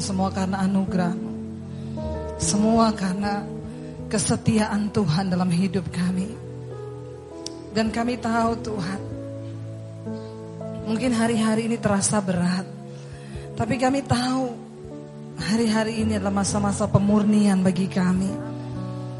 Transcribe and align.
itu 0.00 0.16
semua 0.16 0.32
karena 0.32 0.64
anugerah. 0.64 1.12
Semua 2.40 2.88
karena 2.96 3.44
kesetiaan 4.08 4.88
Tuhan 4.88 5.28
dalam 5.28 5.52
hidup 5.52 5.84
kami. 5.92 6.32
Dan 7.76 7.92
kami 7.92 8.16
tahu 8.16 8.56
Tuhan, 8.64 9.00
mungkin 10.88 11.12
hari-hari 11.12 11.68
ini 11.68 11.76
terasa 11.76 12.16
berat. 12.24 12.64
Tapi 13.52 13.76
kami 13.76 14.00
tahu 14.00 14.56
hari-hari 15.36 16.00
ini 16.00 16.16
adalah 16.16 16.40
masa-masa 16.40 16.88
pemurnian 16.88 17.60
bagi 17.60 17.84
kami. 17.84 18.32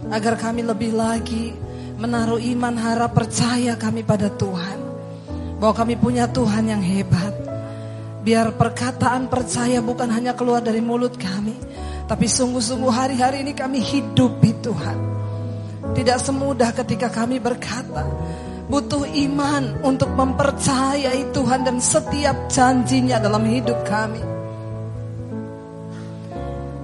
Agar 0.09 0.41
kami 0.41 0.65
lebih 0.65 0.97
lagi 0.97 1.53
menaruh 2.01 2.41
iman, 2.41 2.73
harap, 2.81 3.13
percaya 3.13 3.77
kami 3.77 4.01
pada 4.01 4.33
Tuhan. 4.33 4.81
Bahwa 5.61 5.77
kami 5.77 6.01
punya 6.01 6.25
Tuhan 6.25 6.73
yang 6.73 6.81
hebat 6.81 7.40
Biar 8.21 8.53
perkataan 8.53 9.33
percaya 9.33 9.81
bukan 9.81 10.09
hanya 10.13 10.37
keluar 10.37 10.61
dari 10.61 10.85
mulut 10.85 11.17
kami, 11.17 11.57
tapi 12.05 12.29
sungguh-sungguh 12.29 12.93
hari-hari 12.93 13.41
ini 13.41 13.57
kami 13.57 13.81
hidupi 13.81 14.61
Tuhan. 14.61 14.99
Tidak 15.97 16.19
semudah 16.21 16.71
ketika 16.77 17.09
kami 17.09 17.41
berkata, 17.41 18.05
butuh 18.69 19.09
iman 19.09 19.81
untuk 19.83 20.13
mempercayai 20.13 21.33
Tuhan 21.33 21.65
dan 21.65 21.81
setiap 21.81 22.49
janjinya 22.53 23.17
dalam 23.17 23.43
hidup 23.49 23.81
kami. 23.89 24.21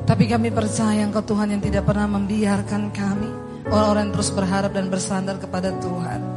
Tapi 0.07 0.25
kami 0.31 0.49
percaya 0.55 1.03
Engkau 1.03 1.23
Tuhan 1.27 1.59
yang 1.59 1.63
tidak 1.63 1.83
pernah 1.83 2.07
membiarkan 2.07 2.95
kami 2.95 3.47
Orang-orang 3.67 4.15
terus 4.15 4.31
berharap 4.31 4.71
dan 4.71 4.87
bersandar 4.87 5.43
kepada 5.43 5.75
Tuhan 5.83 6.36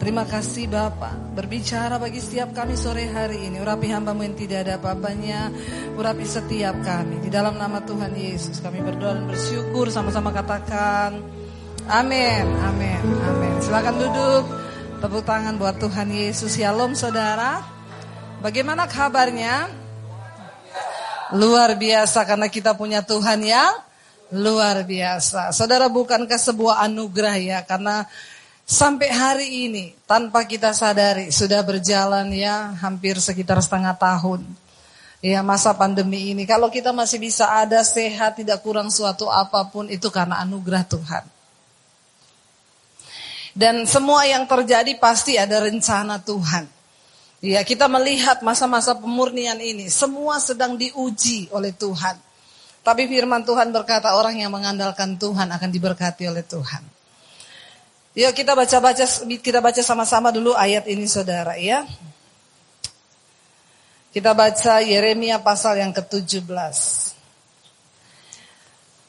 Terima 0.00 0.24
kasih 0.24 0.64
Bapak. 0.64 1.36
Berbicara 1.36 2.00
bagi 2.00 2.24
setiap 2.24 2.56
kami 2.56 2.72
sore 2.72 3.04
hari 3.12 3.52
ini. 3.52 3.60
Urapi 3.60 3.92
hambamu 3.92 4.24
yang 4.24 4.32
tidak 4.32 4.64
ada 4.64 4.80
apa-apanya. 4.80 5.52
Urapi 5.92 6.24
setiap 6.24 6.72
kami. 6.80 7.20
Di 7.20 7.28
dalam 7.28 7.60
nama 7.60 7.84
Tuhan 7.84 8.16
Yesus 8.16 8.64
Kami 8.64 8.80
berdoa 8.80 9.20
dan 9.20 9.28
bersyukur. 9.28 9.92
Sama-sama 9.92 10.32
katakan 10.32 11.20
Amin 11.84 12.48
Amin 12.64 13.04
Amin. 13.28 13.54
Silakan 13.60 14.00
duduk. 14.00 14.44
Tepuk 15.04 15.20
tangan 15.28 15.60
buat 15.60 15.76
Tuhan 15.76 16.08
Yesus. 16.08 16.56
Shalom 16.56 16.96
saudara. 16.96 17.60
Bagaimana 18.40 18.88
kabarnya? 18.88 19.68
Luar 21.36 21.76
biasa 21.76 22.24
karena 22.24 22.48
kita 22.48 22.72
punya 22.72 23.04
Tuhan 23.04 23.44
yang 23.44 23.76
luar 24.32 24.80
biasa. 24.80 25.52
Saudara 25.52 25.92
bukankah 25.92 26.40
sebuah 26.40 26.80
anugerah 26.88 27.36
ya? 27.36 27.58
Karena 27.68 28.08
Sampai 28.70 29.10
hari 29.10 29.66
ini 29.66 29.98
tanpa 30.06 30.46
kita 30.46 30.70
sadari 30.70 31.34
sudah 31.34 31.58
berjalan 31.66 32.30
ya 32.30 32.70
hampir 32.78 33.18
sekitar 33.18 33.58
setengah 33.58 33.98
tahun. 33.98 34.46
Ya 35.18 35.42
masa 35.42 35.74
pandemi 35.74 36.30
ini 36.30 36.46
kalau 36.46 36.70
kita 36.70 36.94
masih 36.94 37.18
bisa 37.18 37.50
ada 37.50 37.82
sehat 37.82 38.38
tidak 38.38 38.62
kurang 38.62 38.86
suatu 38.94 39.26
apa 39.26 39.66
pun 39.74 39.90
itu 39.90 40.06
karena 40.14 40.38
anugerah 40.46 40.86
Tuhan. 40.86 41.24
Dan 43.58 43.90
semua 43.90 44.22
yang 44.30 44.46
terjadi 44.46 44.94
pasti 45.02 45.34
ada 45.34 45.66
rencana 45.66 46.22
Tuhan. 46.22 46.70
Ya, 47.42 47.66
kita 47.66 47.90
melihat 47.90 48.38
masa-masa 48.46 48.94
pemurnian 48.94 49.58
ini 49.58 49.90
semua 49.90 50.38
sedang 50.38 50.78
diuji 50.78 51.50
oleh 51.50 51.74
Tuhan. 51.74 52.14
Tapi 52.86 53.10
firman 53.10 53.42
Tuhan 53.42 53.74
berkata 53.74 54.14
orang 54.14 54.38
yang 54.38 54.54
mengandalkan 54.54 55.18
Tuhan 55.18 55.50
akan 55.50 55.70
diberkati 55.74 56.30
oleh 56.30 56.46
Tuhan. 56.46 56.99
Yuk 58.10 58.34
kita 58.34 58.58
baca-baca 58.58 59.06
kita 59.38 59.62
baca 59.62 59.82
sama-sama 59.86 60.34
dulu 60.34 60.50
ayat 60.58 60.90
ini 60.90 61.06
Saudara 61.06 61.54
ya. 61.54 61.86
Kita 64.10 64.34
baca 64.34 64.82
Yeremia 64.82 65.38
pasal 65.38 65.78
yang 65.78 65.94
ke-17. 65.94 66.50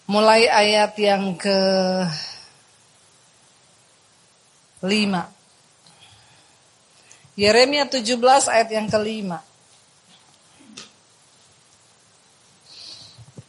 Mulai 0.05 0.45
ayat 0.45 0.93
yang 1.01 1.33
ke 1.33 1.57
5. 4.85 4.93
Yeremia 7.41 7.89
17 7.89 8.05
ayat 8.53 8.69
yang 8.69 8.85
kelima. 8.85 9.41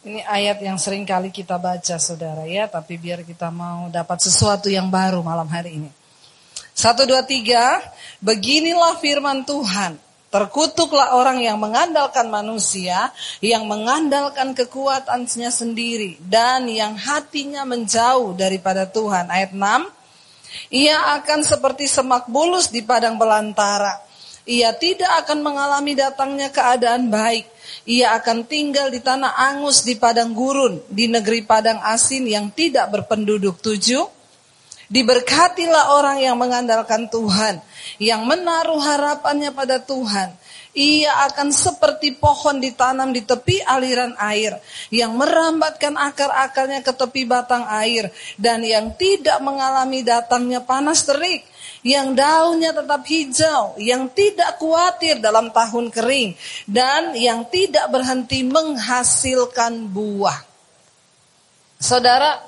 Ini 0.03 0.19
ayat 0.27 0.59
yang 0.59 0.83
sering 0.83 1.07
kali 1.07 1.31
kita 1.31 1.55
baca 1.63 1.95
saudara 1.95 2.43
ya, 2.43 2.67
tapi 2.67 2.99
biar 2.99 3.23
kita 3.23 3.55
mau 3.55 3.87
dapat 3.87 4.19
sesuatu 4.19 4.67
yang 4.67 4.91
baru 4.91 5.23
malam 5.23 5.47
hari 5.47 5.79
ini. 5.79 5.91
Satu, 6.75 7.07
dua, 7.07 7.23
tiga, 7.23 7.79
beginilah 8.19 8.99
firman 8.99 9.47
Tuhan. 9.47 9.95
Terkutuklah 10.27 11.15
orang 11.15 11.39
yang 11.39 11.55
mengandalkan 11.55 12.27
manusia, 12.35 13.15
yang 13.39 13.63
mengandalkan 13.71 14.59
kekuatannya 14.59 15.55
sendiri, 15.55 16.19
dan 16.27 16.67
yang 16.67 16.99
hatinya 16.99 17.63
menjauh 17.63 18.35
daripada 18.35 18.91
Tuhan. 18.91 19.31
Ayat 19.31 19.55
6, 19.55 19.87
ia 20.75 21.15
akan 21.15 21.47
seperti 21.47 21.87
semak 21.87 22.27
bulus 22.27 22.75
di 22.75 22.83
padang 22.83 23.15
belantara. 23.15 24.03
Ia 24.43 24.75
tidak 24.75 25.27
akan 25.27 25.39
mengalami 25.45 25.95
datangnya 25.95 26.51
keadaan 26.51 27.09
baik 27.11 27.53
ia 27.83 28.15
akan 28.15 28.47
tinggal 28.47 28.95
di 28.95 29.03
tanah 29.03 29.35
angus 29.35 29.83
di 29.83 29.99
padang 29.99 30.31
gurun, 30.31 30.79
di 30.87 31.11
negeri 31.11 31.43
padang 31.43 31.83
asin 31.83 32.31
yang 32.31 32.55
tidak 32.55 32.95
berpenduduk. 32.95 33.59
Tujuh, 33.59 34.07
diberkatilah 34.87 35.99
orang 35.99 36.23
yang 36.23 36.39
mengandalkan 36.39 37.11
Tuhan, 37.11 37.59
yang 37.99 38.23
menaruh 38.23 38.79
harapannya 38.79 39.51
pada 39.51 39.83
Tuhan. 39.83 40.31
Ia 40.73 41.29
akan 41.29 41.53
seperti 41.53 42.17
pohon 42.17 42.57
ditanam 42.57 43.13
di 43.13 43.21
tepi 43.21 43.61
aliran 43.61 44.17
air, 44.17 44.57
yang 44.89 45.13
merambatkan 45.21 45.93
akar-akarnya 46.01 46.81
ke 46.81 46.93
tepi 46.97 47.29
batang 47.29 47.69
air, 47.69 48.09
dan 48.41 48.65
yang 48.65 48.97
tidak 48.97 49.37
mengalami 49.45 50.01
datangnya 50.01 50.65
panas 50.65 51.05
terik 51.05 51.45
yang 51.83 52.15
daunnya 52.15 52.71
tetap 52.71 53.03
hijau, 53.05 53.75
yang 53.79 54.07
tidak 54.15 54.57
khawatir 54.63 55.19
dalam 55.19 55.51
tahun 55.51 55.91
kering, 55.91 56.39
dan 56.71 57.13
yang 57.19 57.43
tidak 57.51 57.91
berhenti 57.91 58.47
menghasilkan 58.47 59.91
buah. 59.91 60.39
Saudara, 61.83 62.39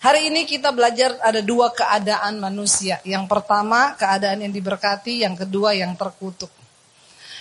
hari 0.00 0.32
ini 0.32 0.48
kita 0.48 0.72
belajar 0.72 1.20
ada 1.20 1.44
dua 1.44 1.68
keadaan 1.76 2.40
manusia. 2.40 3.04
Yang 3.04 3.28
pertama, 3.28 3.92
keadaan 4.00 4.48
yang 4.48 4.52
diberkati, 4.52 5.28
yang 5.28 5.36
kedua 5.36 5.76
yang 5.76 5.92
terkutuk. 5.92 6.59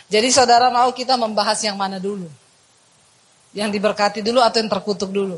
Jadi 0.09 0.33
saudara 0.33 0.73
mau 0.73 0.89
kita 0.89 1.13
membahas 1.13 1.61
yang 1.61 1.77
mana 1.77 2.01
dulu? 2.01 2.25
Yang 3.53 3.69
diberkati 3.77 4.19
dulu 4.25 4.41
atau 4.41 4.57
yang 4.57 4.69
terkutuk 4.69 5.13
dulu? 5.13 5.37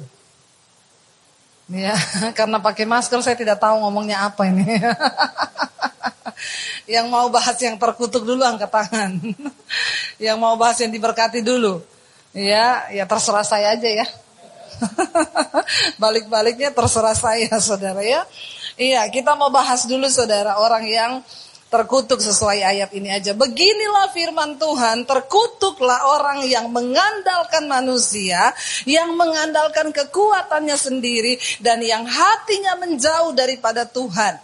Ya, 1.72 1.96
karena 2.38 2.60
pakai 2.60 2.88
masker 2.88 3.20
saya 3.24 3.36
tidak 3.36 3.60
tahu 3.60 3.84
ngomongnya 3.84 4.28
apa 4.28 4.48
ini. 4.48 4.64
yang 6.96 7.08
mau 7.08 7.28
bahas 7.32 7.56
yang 7.60 7.76
terkutuk 7.76 8.24
dulu 8.24 8.44
angkat 8.44 8.72
tangan. 8.72 9.12
yang 10.26 10.40
mau 10.40 10.56
bahas 10.56 10.80
yang 10.80 10.92
diberkati 10.92 11.44
dulu. 11.44 11.84
Ya, 12.32 12.88
ya 12.96 13.04
terserah 13.04 13.44
saya 13.44 13.76
aja 13.76 13.90
ya. 13.92 14.08
Balik-baliknya 16.02 16.72
terserah 16.72 17.16
saya 17.16 17.52
saudara 17.60 18.04
ya. 18.04 18.24
Iya, 18.80 19.04
kita 19.12 19.36
mau 19.36 19.52
bahas 19.52 19.84
dulu 19.84 20.08
saudara 20.08 20.60
orang 20.60 20.84
yang 20.88 21.12
terkutuk 21.72 22.20
sesuai 22.20 22.60
ayat 22.68 22.92
ini 22.92 23.08
aja. 23.08 23.32
Beginilah 23.32 24.12
firman 24.12 24.60
Tuhan, 24.60 25.08
terkutuklah 25.08 26.12
orang 26.20 26.44
yang 26.44 26.68
mengandalkan 26.68 27.72
manusia, 27.72 28.52
yang 28.84 29.16
mengandalkan 29.16 29.96
kekuatannya 29.96 30.76
sendiri, 30.76 31.40
dan 31.64 31.80
yang 31.80 32.04
hatinya 32.04 32.76
menjauh 32.76 33.32
daripada 33.32 33.88
Tuhan. 33.88 34.36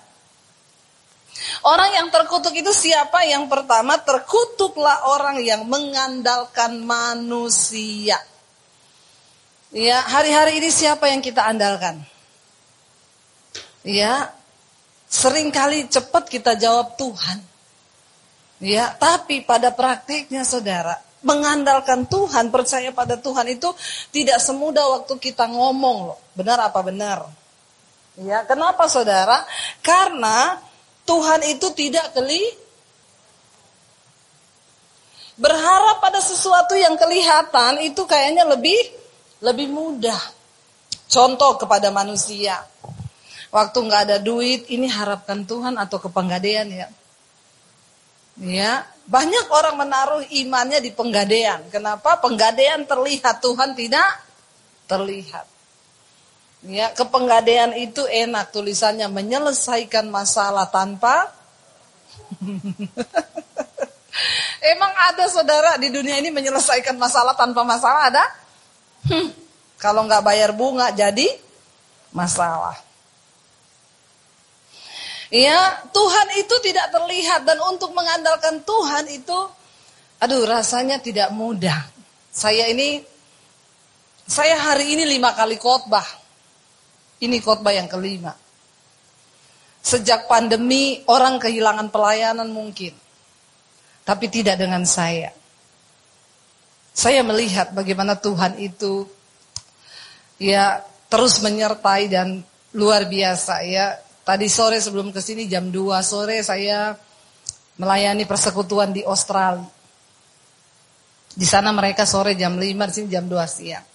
Orang 1.68 1.92
yang 1.94 2.08
terkutuk 2.10 2.56
itu 2.56 2.72
siapa? 2.74 3.28
Yang 3.28 3.52
pertama, 3.52 4.00
terkutuklah 4.02 5.12
orang 5.12 5.44
yang 5.44 5.68
mengandalkan 5.68 6.82
manusia. 6.82 8.18
Ya, 9.76 10.00
hari-hari 10.00 10.64
ini 10.64 10.72
siapa 10.72 11.12
yang 11.12 11.20
kita 11.20 11.44
andalkan? 11.44 12.00
Ya, 13.84 14.32
sering 15.08 15.50
kali 15.50 15.88
cepat 15.88 16.28
kita 16.28 16.60
jawab 16.60 17.00
Tuhan. 17.00 17.40
Ya, 18.58 18.90
tapi 18.98 19.46
pada 19.46 19.70
praktiknya 19.70 20.42
saudara, 20.42 20.98
mengandalkan 21.22 22.06
Tuhan, 22.10 22.50
percaya 22.50 22.90
pada 22.90 23.18
Tuhan 23.18 23.48
itu 23.54 23.70
tidak 24.10 24.42
semudah 24.42 24.98
waktu 24.98 25.14
kita 25.18 25.46
ngomong 25.50 25.98
loh. 26.14 26.20
Benar 26.34 26.62
apa 26.62 26.82
benar? 26.82 27.30
Ya, 28.18 28.42
kenapa 28.50 28.90
saudara? 28.90 29.46
Karena 29.86 30.58
Tuhan 31.06 31.46
itu 31.46 31.70
tidak 31.78 32.18
keli 32.18 32.42
berharap 35.38 36.02
pada 36.02 36.18
sesuatu 36.18 36.74
yang 36.74 36.98
kelihatan 36.98 37.86
itu 37.86 38.02
kayaknya 38.10 38.44
lebih 38.50 38.82
lebih 39.46 39.70
mudah. 39.70 40.18
Contoh 41.08 41.56
kepada 41.62 41.94
manusia. 41.94 42.58
Waktu 43.48 43.78
nggak 43.80 44.02
ada 44.12 44.18
duit, 44.20 44.68
ini 44.68 44.92
harapkan 44.92 45.48
Tuhan 45.48 45.80
atau 45.80 45.98
kepenggadean 45.98 46.68
ya. 46.68 46.88
Ya, 48.38 48.86
banyak 49.10 49.50
orang 49.50 49.82
menaruh 49.82 50.22
imannya 50.30 50.78
di 50.84 50.94
penggadean. 50.94 51.74
Kenapa? 51.74 52.22
Penggadean 52.22 52.86
terlihat, 52.86 53.42
Tuhan 53.42 53.74
tidak 53.74 54.06
terlihat. 54.86 55.48
Ya, 56.68 56.92
kepenggadean 56.94 57.74
itu 57.78 58.06
enak 58.06 58.52
tulisannya 58.54 59.10
menyelesaikan 59.10 60.10
masalah 60.10 60.70
tanpa 60.70 61.38
Emang 64.74 64.94
ada 65.14 65.30
saudara 65.30 65.78
di 65.78 65.94
dunia 65.94 66.18
ini 66.18 66.34
menyelesaikan 66.34 66.98
masalah 66.98 67.38
tanpa 67.38 67.62
masalah 67.62 68.10
ada? 68.10 68.26
Hmm, 69.06 69.30
kalau 69.78 70.04
nggak 70.10 70.26
bayar 70.26 70.52
bunga 70.52 70.90
jadi 70.92 71.38
masalah. 72.12 72.87
Ya, 75.28 75.84
Tuhan 75.92 76.28
itu 76.40 76.56
tidak 76.64 76.88
terlihat 76.92 77.44
dan 77.44 77.60
untuk 77.68 77.92
mengandalkan 77.92 78.64
Tuhan 78.64 79.12
itu 79.12 79.40
aduh 80.18 80.44
rasanya 80.48 80.98
tidak 81.04 81.30
mudah. 81.36 81.78
Saya 82.32 82.72
ini 82.72 83.04
saya 84.28 84.60
hari 84.60 84.96
ini 84.96 85.08
lima 85.08 85.32
kali 85.32 85.56
khotbah. 85.56 86.06
Ini 87.24 87.40
khotbah 87.40 87.74
yang 87.74 87.88
kelima. 87.88 88.36
Sejak 89.82 90.28
pandemi 90.28 91.00
orang 91.08 91.40
kehilangan 91.40 91.88
pelayanan 91.90 92.52
mungkin. 92.52 92.92
Tapi 94.04 94.26
tidak 94.28 94.60
dengan 94.60 94.84
saya. 94.84 95.32
Saya 96.92 97.24
melihat 97.24 97.72
bagaimana 97.72 98.20
Tuhan 98.20 98.60
itu 98.60 99.08
ya 100.38 100.84
terus 101.08 101.40
menyertai 101.40 102.12
dan 102.12 102.44
luar 102.76 103.08
biasa 103.08 103.64
ya. 103.64 104.07
Tadi 104.28 104.48
sore 104.52 104.84
sebelum 104.84 105.16
ke 105.16 105.24
sini 105.24 105.48
jam 105.48 105.72
2 105.72 106.04
sore 106.04 106.44
saya 106.44 106.92
melayani 107.80 108.28
persekutuan 108.28 108.92
di 108.92 109.00
Australia. 109.08 109.64
Di 111.32 111.48
sana 111.48 111.72
mereka 111.72 112.04
sore 112.04 112.36
jam 112.36 112.60
5, 112.60 112.90
di 112.92 112.94
sini 112.98 113.08
jam 113.08 113.24
2 113.24 113.40
siang. 113.48 113.86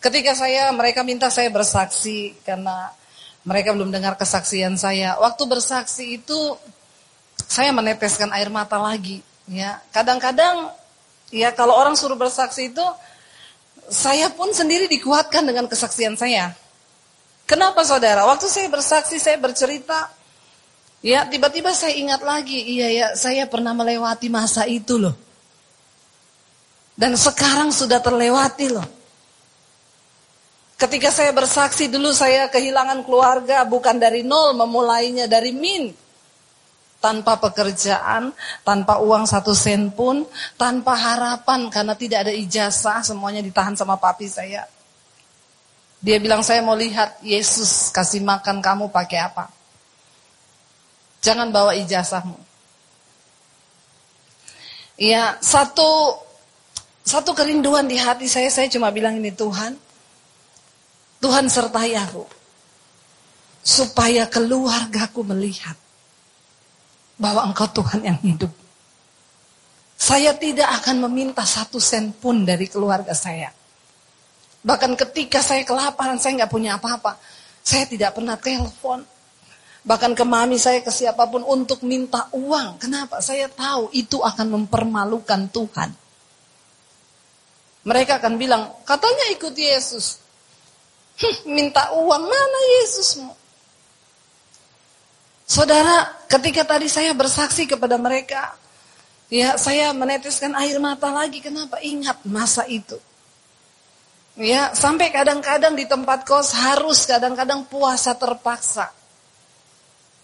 Ketika 0.00 0.32
saya 0.32 0.72
mereka 0.72 1.04
minta 1.04 1.28
saya 1.28 1.52
bersaksi 1.52 2.40
karena 2.40 2.88
mereka 3.44 3.76
belum 3.76 3.92
dengar 3.92 4.16
kesaksian 4.16 4.80
saya. 4.80 5.20
Waktu 5.20 5.42
bersaksi 5.44 6.16
itu 6.16 6.56
saya 7.44 7.68
meneteskan 7.72 8.32
air 8.32 8.48
mata 8.48 8.80
lagi. 8.80 9.20
Ya, 9.44 9.82
kadang-kadang 9.92 10.72
ya 11.28 11.52
kalau 11.52 11.76
orang 11.76 12.00
suruh 12.00 12.16
bersaksi 12.16 12.72
itu 12.72 12.86
saya 13.90 14.30
pun 14.32 14.54
sendiri 14.56 14.88
dikuatkan 14.88 15.44
dengan 15.44 15.68
kesaksian 15.68 16.16
saya. 16.16 16.56
Kenapa 17.50 17.82
saudara? 17.82 18.22
Waktu 18.30 18.46
saya 18.46 18.70
bersaksi, 18.70 19.18
saya 19.18 19.34
bercerita, 19.34 20.06
ya 21.02 21.26
tiba-tiba 21.26 21.74
saya 21.74 21.98
ingat 21.98 22.22
lagi, 22.22 22.62
iya 22.62 22.86
ya 22.94 23.06
saya 23.18 23.50
pernah 23.50 23.74
melewati 23.74 24.30
masa 24.30 24.70
itu 24.70 25.02
loh. 25.02 25.18
Dan 26.94 27.18
sekarang 27.18 27.74
sudah 27.74 27.98
terlewati 27.98 28.70
loh. 28.70 28.86
Ketika 30.78 31.10
saya 31.10 31.34
bersaksi 31.34 31.90
dulu 31.90 32.14
saya 32.14 32.46
kehilangan 32.46 33.02
keluarga 33.02 33.66
bukan 33.66 33.98
dari 33.98 34.22
nol 34.22 34.54
memulainya 34.54 35.26
dari 35.26 35.50
min 35.50 35.90
tanpa 37.02 37.34
pekerjaan, 37.42 38.30
tanpa 38.62 39.02
uang 39.02 39.26
satu 39.26 39.58
sen 39.58 39.90
pun, 39.90 40.22
tanpa 40.54 40.94
harapan 40.94 41.66
karena 41.66 41.98
tidak 41.98 42.30
ada 42.30 42.32
ijazah, 42.32 43.02
semuanya 43.02 43.42
ditahan 43.42 43.74
sama 43.74 43.98
papi 43.98 44.30
saya. 44.30 44.62
Dia 46.00 46.16
bilang 46.16 46.40
saya 46.40 46.64
mau 46.64 46.72
lihat 46.72 47.20
Yesus 47.20 47.92
kasih 47.92 48.24
makan 48.24 48.64
kamu 48.64 48.88
pakai 48.88 49.20
apa. 49.20 49.52
Jangan 51.20 51.52
bawa 51.52 51.76
ijazahmu. 51.76 52.40
Iya, 54.96 55.36
satu 55.44 56.16
satu 57.04 57.32
kerinduan 57.36 57.88
di 57.88 58.00
hati 58.00 58.28
saya, 58.28 58.48
saya 58.52 58.68
cuma 58.72 58.92
bilang 58.92 59.16
ini 59.16 59.32
Tuhan, 59.32 59.76
Tuhan 61.20 61.46
sertai 61.52 61.96
aku. 61.96 62.24
Supaya 63.60 64.24
keluargaku 64.24 65.20
melihat 65.20 65.76
bahwa 67.20 67.44
engkau 67.44 67.68
Tuhan 67.68 68.00
yang 68.08 68.16
hidup. 68.24 68.48
Saya 70.00 70.32
tidak 70.32 70.80
akan 70.80 71.04
meminta 71.04 71.44
satu 71.44 71.76
sen 71.76 72.08
pun 72.16 72.48
dari 72.48 72.64
keluarga 72.72 73.12
saya. 73.12 73.52
Bahkan 74.60 74.92
ketika 74.96 75.40
saya 75.40 75.64
kelaparan, 75.64 76.20
saya 76.20 76.44
nggak 76.44 76.52
punya 76.52 76.76
apa-apa. 76.76 77.16
Saya 77.64 77.88
tidak 77.88 78.16
pernah 78.16 78.36
telepon. 78.36 79.04
Bahkan 79.80 80.12
ke 80.12 80.24
mami 80.28 80.60
saya, 80.60 80.84
ke 80.84 80.92
siapa 80.92 81.24
pun 81.24 81.40
untuk 81.40 81.80
minta 81.88 82.28
uang. 82.36 82.76
Kenapa? 82.76 83.24
Saya 83.24 83.48
tahu 83.48 83.88
itu 83.96 84.20
akan 84.20 84.60
mempermalukan 84.60 85.48
Tuhan. 85.48 85.90
Mereka 87.88 88.20
akan 88.20 88.36
bilang, 88.36 88.84
katanya 88.84 89.32
ikut 89.32 89.56
Yesus. 89.56 90.20
minta 91.48 91.96
uang, 91.96 92.22
mana 92.28 92.60
Yesusmu? 92.80 93.32
Saudara, 95.48 96.06
ketika 96.28 96.62
tadi 96.62 96.86
saya 96.86 97.16
bersaksi 97.16 97.64
kepada 97.64 97.96
mereka, 97.96 98.54
ya 99.32 99.56
saya 99.56 99.90
meneteskan 99.96 100.54
air 100.60 100.76
mata 100.78 101.08
lagi. 101.10 101.40
Kenapa? 101.40 101.80
Ingat 101.80 102.22
masa 102.28 102.68
itu. 102.68 103.00
Ya, 104.38 104.70
sampai 104.74 105.10
kadang-kadang 105.10 105.74
di 105.74 105.84
tempat 105.90 106.22
kos 106.22 106.54
harus 106.54 107.02
kadang-kadang 107.06 107.66
puasa 107.66 108.14
terpaksa. 108.14 108.90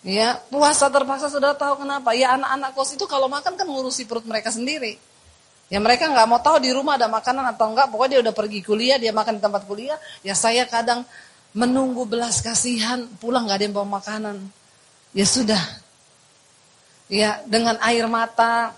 Ya, 0.06 0.38
puasa 0.46 0.86
terpaksa 0.86 1.26
sudah 1.26 1.58
tahu 1.58 1.82
kenapa? 1.82 2.14
Ya 2.14 2.38
anak-anak 2.38 2.70
kos 2.78 2.94
itu 2.94 3.04
kalau 3.10 3.26
makan 3.26 3.58
kan 3.58 3.66
ngurusi 3.66 4.06
perut 4.06 4.22
mereka 4.22 4.54
sendiri. 4.54 4.94
Ya 5.66 5.82
mereka 5.82 6.06
nggak 6.06 6.26
mau 6.30 6.38
tahu 6.38 6.62
di 6.62 6.70
rumah 6.70 6.94
ada 6.94 7.10
makanan 7.10 7.42
atau 7.50 7.74
enggak, 7.74 7.90
pokoknya 7.90 8.10
dia 8.14 8.20
udah 8.30 8.34
pergi 8.38 8.60
kuliah, 8.62 8.96
dia 9.02 9.10
makan 9.10 9.38
di 9.38 9.42
tempat 9.42 9.66
kuliah. 9.66 9.98
Ya 10.22 10.38
saya 10.38 10.62
kadang 10.70 11.02
menunggu 11.50 12.06
belas 12.06 12.38
kasihan, 12.38 13.10
pulang 13.18 13.50
nggak 13.50 13.58
ada 13.58 13.64
yang 13.66 13.74
bawa 13.74 13.98
makanan. 13.98 14.36
Ya 15.10 15.26
sudah. 15.26 15.58
Ya, 17.10 17.42
dengan 17.46 17.78
air 17.82 18.06
mata 18.06 18.74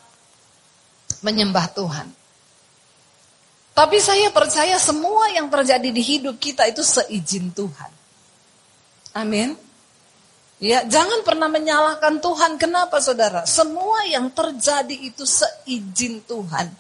menyembah 1.20 1.68
Tuhan. 1.76 2.17
Tapi 3.78 4.02
saya 4.02 4.26
percaya 4.35 4.75
semua 4.75 5.30
yang 5.30 5.47
terjadi 5.47 5.94
di 5.94 6.02
hidup 6.02 6.35
kita 6.42 6.66
itu 6.66 6.82
seizin 6.82 7.54
Tuhan. 7.54 7.92
Amin. 9.14 9.54
Ya, 10.58 10.82
jangan 10.82 11.23
pernah 11.23 11.47
menyalahkan 11.47 12.18
Tuhan. 12.18 12.58
Kenapa 12.58 12.99
saudara? 12.99 13.47
Semua 13.47 14.02
yang 14.11 14.35
terjadi 14.35 14.99
itu 14.99 15.23
seizin 15.23 16.18
Tuhan. 16.26 16.75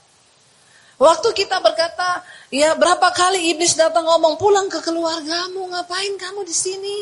Waktu 0.98 1.28
kita 1.38 1.62
berkata, 1.62 2.26
ya 2.50 2.74
berapa 2.74 3.14
kali 3.14 3.54
iblis 3.54 3.78
datang 3.78 4.02
ngomong 4.02 4.34
pulang 4.34 4.66
ke 4.66 4.82
keluargamu, 4.82 5.70
ngapain 5.70 6.18
kamu 6.18 6.42
di 6.42 6.50
sini? 6.50 6.98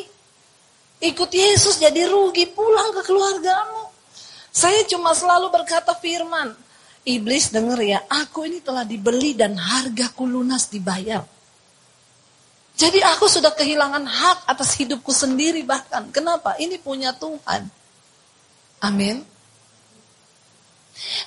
Ikut 1.09 1.33
Yesus 1.33 1.81
jadi 1.81 2.05
rugi 2.05 2.45
pulang 2.53 2.93
ke 2.93 3.00
keluargamu. 3.00 3.88
Saya 4.53 4.85
cuma 4.85 5.17
selalu 5.17 5.49
berkata 5.49 5.97
firman. 5.97 6.66
Iblis 7.07 7.55
denger 7.55 7.79
ya, 7.87 7.99
aku 8.11 8.51
ini 8.51 8.59
telah 8.59 8.83
dibeli 8.83 9.39
dan 9.39 9.55
hargaku 9.55 10.27
lunas 10.27 10.67
dibayar. 10.67 11.23
Jadi 12.77 12.99
aku 13.01 13.31
sudah 13.31 13.55
kehilangan 13.55 14.05
hak 14.05 14.39
atas 14.51 14.75
hidupku 14.77 15.15
sendiri 15.15 15.63
bahkan. 15.63 16.11
Kenapa? 16.11 16.59
Ini 16.59 16.77
punya 16.83 17.15
Tuhan. 17.15 17.63
Amin. 18.83 19.23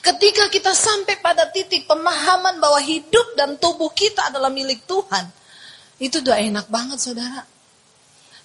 Ketika 0.04 0.52
kita 0.52 0.76
sampai 0.76 1.18
pada 1.24 1.50
titik 1.50 1.88
pemahaman 1.88 2.60
bahwa 2.62 2.78
hidup 2.84 3.34
dan 3.40 3.58
tubuh 3.58 3.90
kita 3.96 4.30
adalah 4.30 4.54
milik 4.54 4.86
Tuhan. 4.86 5.26
Itu 5.96 6.20
udah 6.20 6.38
enak 6.44 6.68
banget 6.68 7.00
saudara. 7.02 7.48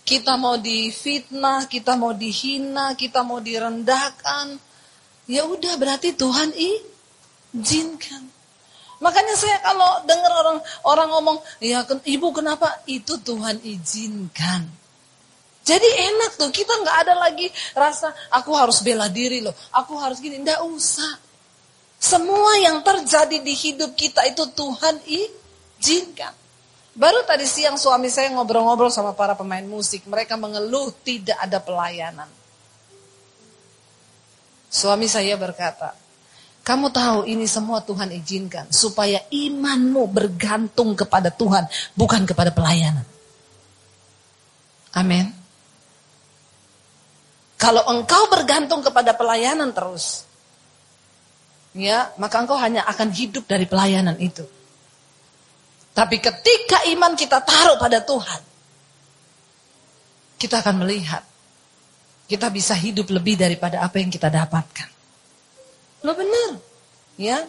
Kita 0.05 0.37
mau 0.37 0.61
difitnah, 0.61 1.65
kita 1.65 1.97
mau 1.97 2.13
dihina, 2.13 2.93
kita 2.93 3.25
mau 3.25 3.41
direndahkan. 3.41 4.57
Ya 5.25 5.49
udah 5.49 5.75
berarti 5.81 6.13
Tuhan 6.13 6.53
izinkan. 7.55 8.23
Makanya 9.03 9.35
saya 9.39 9.59
kalau 9.63 10.03
dengar 10.07 10.33
orang 10.33 10.59
orang 10.87 11.09
ngomong, 11.13 11.39
ya 11.63 11.87
ibu 11.87 12.29
kenapa? 12.35 12.83
Itu 12.87 13.21
Tuhan 13.21 13.63
izinkan. 13.63 14.67
Jadi 15.65 15.89
enak 16.13 16.37
tuh, 16.37 16.53
kita 16.53 16.77
nggak 16.77 16.97
ada 17.09 17.15
lagi 17.17 17.49
rasa 17.73 18.13
aku 18.29 18.53
harus 18.53 18.85
bela 18.85 19.09
diri 19.09 19.41
loh, 19.41 19.57
aku 19.73 19.97
harus 19.97 20.21
gini, 20.21 20.37
ndak 20.45 20.61
usah. 20.69 21.17
Semua 21.97 22.61
yang 22.61 22.85
terjadi 22.85 23.41
di 23.41 23.55
hidup 23.57 23.97
kita 23.97 24.29
itu 24.29 24.45
Tuhan 24.53 25.01
izinkan. 25.09 26.37
Baru 26.95 27.25
tadi 27.25 27.49
siang 27.49 27.81
suami 27.81 28.13
saya 28.13 28.31
ngobrol-ngobrol 28.37 28.93
sama 28.93 29.17
para 29.17 29.33
pemain 29.35 29.65
musik. 29.65 30.05
Mereka 30.05 30.37
mengeluh 30.37 30.95
tidak 31.03 31.35
ada 31.41 31.59
pelayanan. 31.59 32.29
Suami 34.69 35.09
saya 35.09 35.35
berkata, 35.41 35.97
kamu 36.65 36.89
tahu 36.89 37.29
ini 37.29 37.45
semua 37.45 37.85
Tuhan 37.85 38.09
izinkan. 38.09 38.73
Supaya 38.73 39.21
imanmu 39.29 40.09
bergantung 40.09 40.97
kepada 40.97 41.29
Tuhan. 41.29 41.69
Bukan 41.93 42.25
kepada 42.25 42.49
pelayanan. 42.57 43.05
Amin. 44.97 45.29
Kalau 47.61 47.85
engkau 47.85 48.33
bergantung 48.33 48.81
kepada 48.81 49.13
pelayanan 49.13 49.77
terus, 49.77 50.25
ya, 51.77 52.17
maka 52.17 52.41
engkau 52.41 52.57
hanya 52.57 52.89
akan 52.89 53.13
hidup 53.13 53.45
dari 53.45 53.69
pelayanan 53.69 54.17
itu. 54.17 54.45
Tapi 55.93 56.17
ketika 56.17 56.89
iman 56.97 57.13
kita 57.13 57.45
taruh 57.45 57.77
pada 57.77 58.01
Tuhan, 58.01 58.41
kita 60.41 60.65
akan 60.65 60.81
melihat 60.81 61.23
kita 62.25 62.49
bisa 62.49 62.73
hidup 62.73 63.13
lebih 63.13 63.37
daripada 63.37 63.85
apa 63.85 64.01
yang 64.01 64.09
kita 64.09 64.33
dapatkan. 64.33 64.94
Lo 66.05 66.13
benar, 66.13 66.61
ya. 67.17 67.41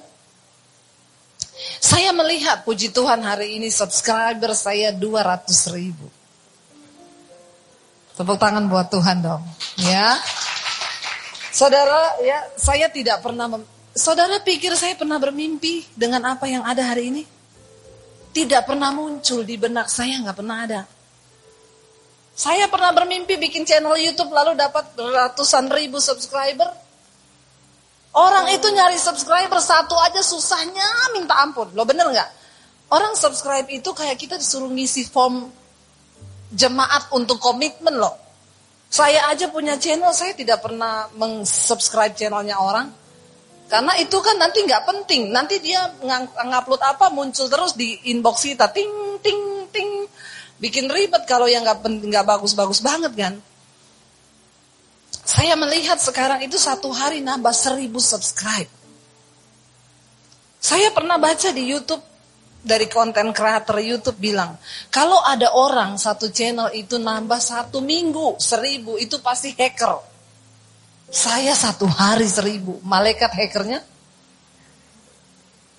Saya 1.84 2.16
melihat 2.16 2.64
puji 2.64 2.96
Tuhan 2.96 3.20
hari 3.20 3.60
ini 3.60 3.68
subscriber 3.68 4.56
saya 4.56 4.96
200 4.96 5.76
ribu. 5.76 6.08
Tepuk 8.16 8.40
tangan 8.40 8.72
buat 8.72 8.88
Tuhan 8.88 9.20
dong, 9.20 9.44
ya. 9.84 10.16
Saudara, 11.52 12.16
ya, 12.24 12.48
saya 12.56 12.88
tidak 12.88 13.20
pernah 13.20 13.48
Saudara 13.96 14.44
pikir 14.44 14.76
saya 14.76 14.92
pernah 15.00 15.16
bermimpi 15.16 15.88
dengan 15.96 16.24
apa 16.28 16.52
yang 16.52 16.68
ada 16.68 16.84
hari 16.84 17.16
ini? 17.16 17.24
Tidak 18.36 18.68
pernah 18.68 18.92
muncul 18.92 19.48
di 19.48 19.56
benak 19.56 19.88
saya, 19.88 20.20
nggak 20.20 20.36
pernah 20.36 20.58
ada. 20.68 20.82
Saya 22.36 22.68
pernah 22.68 22.92
bermimpi 22.92 23.40
bikin 23.40 23.64
channel 23.64 23.96
YouTube 23.96 24.36
lalu 24.36 24.60
dapat 24.60 24.92
ratusan 25.00 25.72
ribu 25.72 26.04
subscriber. 26.04 26.85
Orang 28.16 28.48
itu 28.48 28.72
nyari 28.72 28.96
subscriber 28.96 29.60
satu 29.60 30.00
aja 30.00 30.24
susahnya 30.24 31.12
minta 31.12 31.36
ampun. 31.36 31.68
Lo 31.76 31.84
bener 31.84 32.08
nggak? 32.08 32.30
Orang 32.88 33.12
subscribe 33.20 33.68
itu 33.68 33.92
kayak 33.92 34.16
kita 34.16 34.40
disuruh 34.40 34.72
ngisi 34.72 35.04
form 35.12 35.52
jemaat 36.56 37.12
untuk 37.12 37.44
komitmen 37.44 38.00
loh. 38.00 38.16
Saya 38.88 39.28
aja 39.28 39.52
punya 39.52 39.76
channel, 39.76 40.16
saya 40.16 40.32
tidak 40.32 40.64
pernah 40.64 41.12
meng-subscribe 41.20 42.16
channelnya 42.16 42.56
orang. 42.56 42.88
Karena 43.68 43.98
itu 44.00 44.16
kan 44.24 44.40
nanti 44.40 44.64
nggak 44.64 44.86
penting. 44.88 45.36
Nanti 45.36 45.60
dia 45.60 45.84
ngupload 46.00 46.80
apa 46.80 47.12
muncul 47.12 47.52
terus 47.52 47.76
di 47.76 48.00
inbox 48.14 48.48
kita. 48.48 48.72
Ting, 48.72 49.20
ting, 49.20 49.68
ting. 49.76 50.08
Bikin 50.62 50.88
ribet 50.88 51.28
kalau 51.28 51.52
yang 51.52 51.68
nggak 51.68 51.84
nggak 51.84 52.24
bagus-bagus 52.24 52.80
banget 52.80 53.12
kan. 53.18 53.36
Saya 55.26 55.58
melihat 55.58 55.98
sekarang 55.98 56.46
itu 56.46 56.62
satu 56.62 56.94
hari 56.94 57.26
nambah 57.26 57.50
seribu 57.50 57.98
subscribe. 57.98 58.70
Saya 60.62 60.94
pernah 60.94 61.18
baca 61.18 61.50
di 61.50 61.66
YouTube 61.66 62.02
dari 62.66 62.90
konten 62.90 63.30
kreator 63.34 63.78
YouTube 63.78 64.18
bilang, 64.18 64.58
kalau 64.90 65.22
ada 65.22 65.54
orang 65.54 65.98
satu 65.98 66.30
channel 66.30 66.74
itu 66.74 66.98
nambah 67.02 67.38
satu 67.38 67.82
minggu 67.82 68.38
seribu 68.42 68.98
itu 69.02 69.18
pasti 69.22 69.54
hacker. 69.54 70.02
Saya 71.10 71.54
satu 71.54 71.86
hari 71.86 72.26
seribu, 72.26 72.82
malaikat 72.82 73.30
hackernya. 73.30 73.82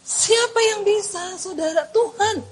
Siapa 0.07 0.61
yang 0.75 0.81
bisa, 0.87 1.35
saudara 1.35 1.83
Tuhan? 1.91 2.47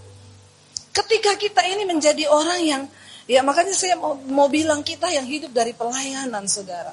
Ketika 0.90 1.38
kita 1.38 1.62
ini 1.70 1.86
menjadi 1.86 2.26
orang 2.26 2.60
yang, 2.66 2.82
ya 3.24 3.40
makanya 3.40 3.72
saya 3.72 3.96
mau, 3.96 4.16
mau 4.28 4.48
bilang 4.48 4.84
kita 4.84 5.08
yang 5.08 5.24
hidup 5.24 5.52
dari 5.52 5.72
pelayanan 5.72 6.44
saudara. 6.48 6.92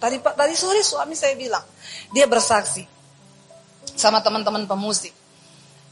Tadi 0.00 0.16
tadi 0.16 0.54
sore 0.56 0.80
suami 0.80 1.12
saya 1.12 1.36
bilang, 1.36 1.64
dia 2.08 2.24
bersaksi 2.24 2.88
sama 3.92 4.24
teman-teman 4.24 4.64
pemusik. 4.64 5.12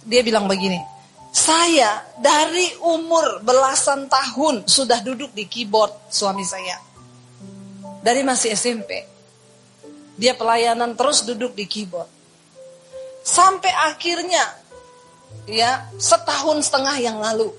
Dia 0.08 0.24
bilang 0.24 0.48
begini, 0.48 0.80
saya 1.28 2.00
dari 2.16 2.72
umur 2.80 3.44
belasan 3.44 4.08
tahun 4.08 4.64
sudah 4.64 5.04
duduk 5.04 5.36
di 5.36 5.44
keyboard 5.44 5.92
suami 6.08 6.40
saya. 6.42 6.80
Dari 8.00 8.24
masih 8.24 8.56
SMP. 8.56 9.04
Dia 10.18 10.34
pelayanan 10.34 10.96
terus 10.96 11.22
duduk 11.22 11.52
di 11.52 11.68
keyboard. 11.68 12.08
Sampai 13.22 13.70
akhirnya 13.70 14.40
ya 15.44 15.84
setahun 16.00 16.64
setengah 16.64 16.96
yang 16.96 17.20
lalu 17.20 17.52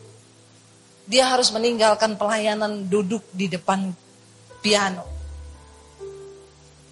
dia 1.10 1.26
harus 1.26 1.50
meninggalkan 1.50 2.14
pelayanan 2.22 2.86
duduk 2.86 3.26
di 3.34 3.50
depan 3.50 3.90
piano. 4.62 5.02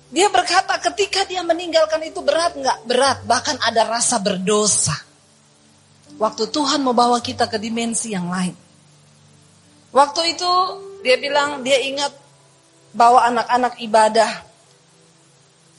Dia 0.10 0.26
berkata 0.34 0.74
ketika 0.82 1.22
dia 1.30 1.46
meninggalkan 1.46 2.02
itu 2.02 2.26
berat 2.26 2.58
nggak? 2.58 2.90
Berat, 2.90 3.18
bahkan 3.30 3.54
ada 3.62 3.86
rasa 3.86 4.18
berdosa. 4.18 4.98
Waktu 6.18 6.50
Tuhan 6.50 6.82
membawa 6.82 7.22
kita 7.22 7.46
ke 7.46 7.62
dimensi 7.62 8.10
yang 8.10 8.34
lain. 8.34 8.58
Waktu 9.94 10.34
itu 10.34 10.52
dia 11.06 11.22
bilang 11.22 11.62
dia 11.62 11.78
ingat 11.78 12.10
bawa 12.98 13.30
anak-anak 13.30 13.78
ibadah 13.86 14.32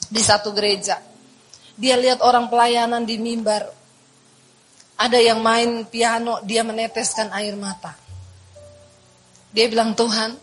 di 0.07 0.23
satu 0.23 0.55
gereja. 0.55 1.03
Dia 1.75 1.99
lihat 1.99 2.23
orang 2.23 2.47
pelayanan 2.47 3.03
di 3.03 3.19
mimbar. 3.19 3.67
Ada 4.99 5.19
yang 5.19 5.43
main 5.43 5.87
piano, 5.91 6.39
dia 6.47 6.63
meneteskan 6.63 7.35
air 7.35 7.55
mata. 7.59 8.08
Dia 9.53 9.67
bilang, 9.69 9.97
Tuhan, 9.97 10.37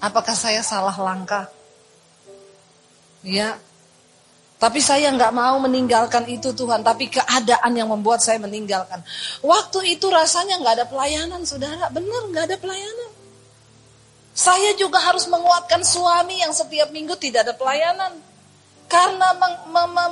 apakah 0.00 0.32
saya 0.32 0.64
salah 0.64 0.96
langkah? 0.96 1.48
Ya, 3.26 3.58
tapi 4.56 4.80
saya 4.80 5.12
nggak 5.12 5.36
mau 5.36 5.60
meninggalkan 5.60 6.24
itu 6.32 6.56
Tuhan, 6.56 6.80
tapi 6.80 7.12
keadaan 7.12 7.76
yang 7.76 7.92
membuat 7.92 8.24
saya 8.24 8.40
meninggalkan. 8.40 9.04
Waktu 9.44 10.00
itu 10.00 10.08
rasanya 10.08 10.56
nggak 10.64 10.74
ada 10.80 10.86
pelayanan, 10.88 11.44
saudara. 11.44 11.92
Benar 11.92 12.22
nggak 12.32 12.44
ada 12.48 12.56
pelayanan. 12.56 13.10
Saya 14.32 14.72
juga 14.80 15.00
harus 15.04 15.28
menguatkan 15.28 15.84
suami 15.84 16.40
yang 16.40 16.56
setiap 16.56 16.88
minggu 16.88 17.16
tidak 17.20 17.44
ada 17.44 17.52
pelayanan. 17.52 18.16
Karena 18.88 19.34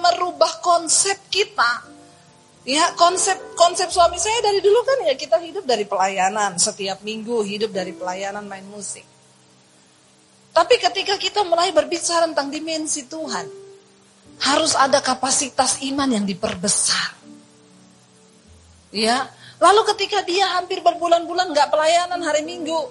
merubah 0.00 0.60
konsep 0.60 1.16
kita 1.30 1.93
Ya 2.64 2.96
konsep 2.96 3.36
konsep 3.60 3.92
suami 3.92 4.16
saya 4.16 4.40
dari 4.40 4.64
dulu 4.64 4.80
kan 4.88 5.04
ya 5.04 5.12
kita 5.12 5.36
hidup 5.36 5.68
dari 5.68 5.84
pelayanan 5.84 6.56
setiap 6.56 7.04
minggu 7.04 7.44
hidup 7.44 7.68
dari 7.68 7.92
pelayanan 7.92 8.48
main 8.48 8.64
musik. 8.64 9.04
Tapi 10.54 10.74
ketika 10.80 11.20
kita 11.20 11.44
mulai 11.44 11.76
berbicara 11.76 12.24
tentang 12.30 12.48
dimensi 12.48 13.04
Tuhan, 13.04 13.46
harus 14.40 14.72
ada 14.78 15.02
kapasitas 15.02 15.82
iman 15.82 16.06
yang 16.06 16.24
diperbesar. 16.24 17.20
Ya, 18.94 19.26
lalu 19.58 19.82
ketika 19.90 20.22
dia 20.22 20.54
hampir 20.54 20.78
berbulan-bulan 20.78 21.50
nggak 21.50 21.68
pelayanan 21.74 22.22
hari 22.22 22.46
Minggu, 22.46 22.86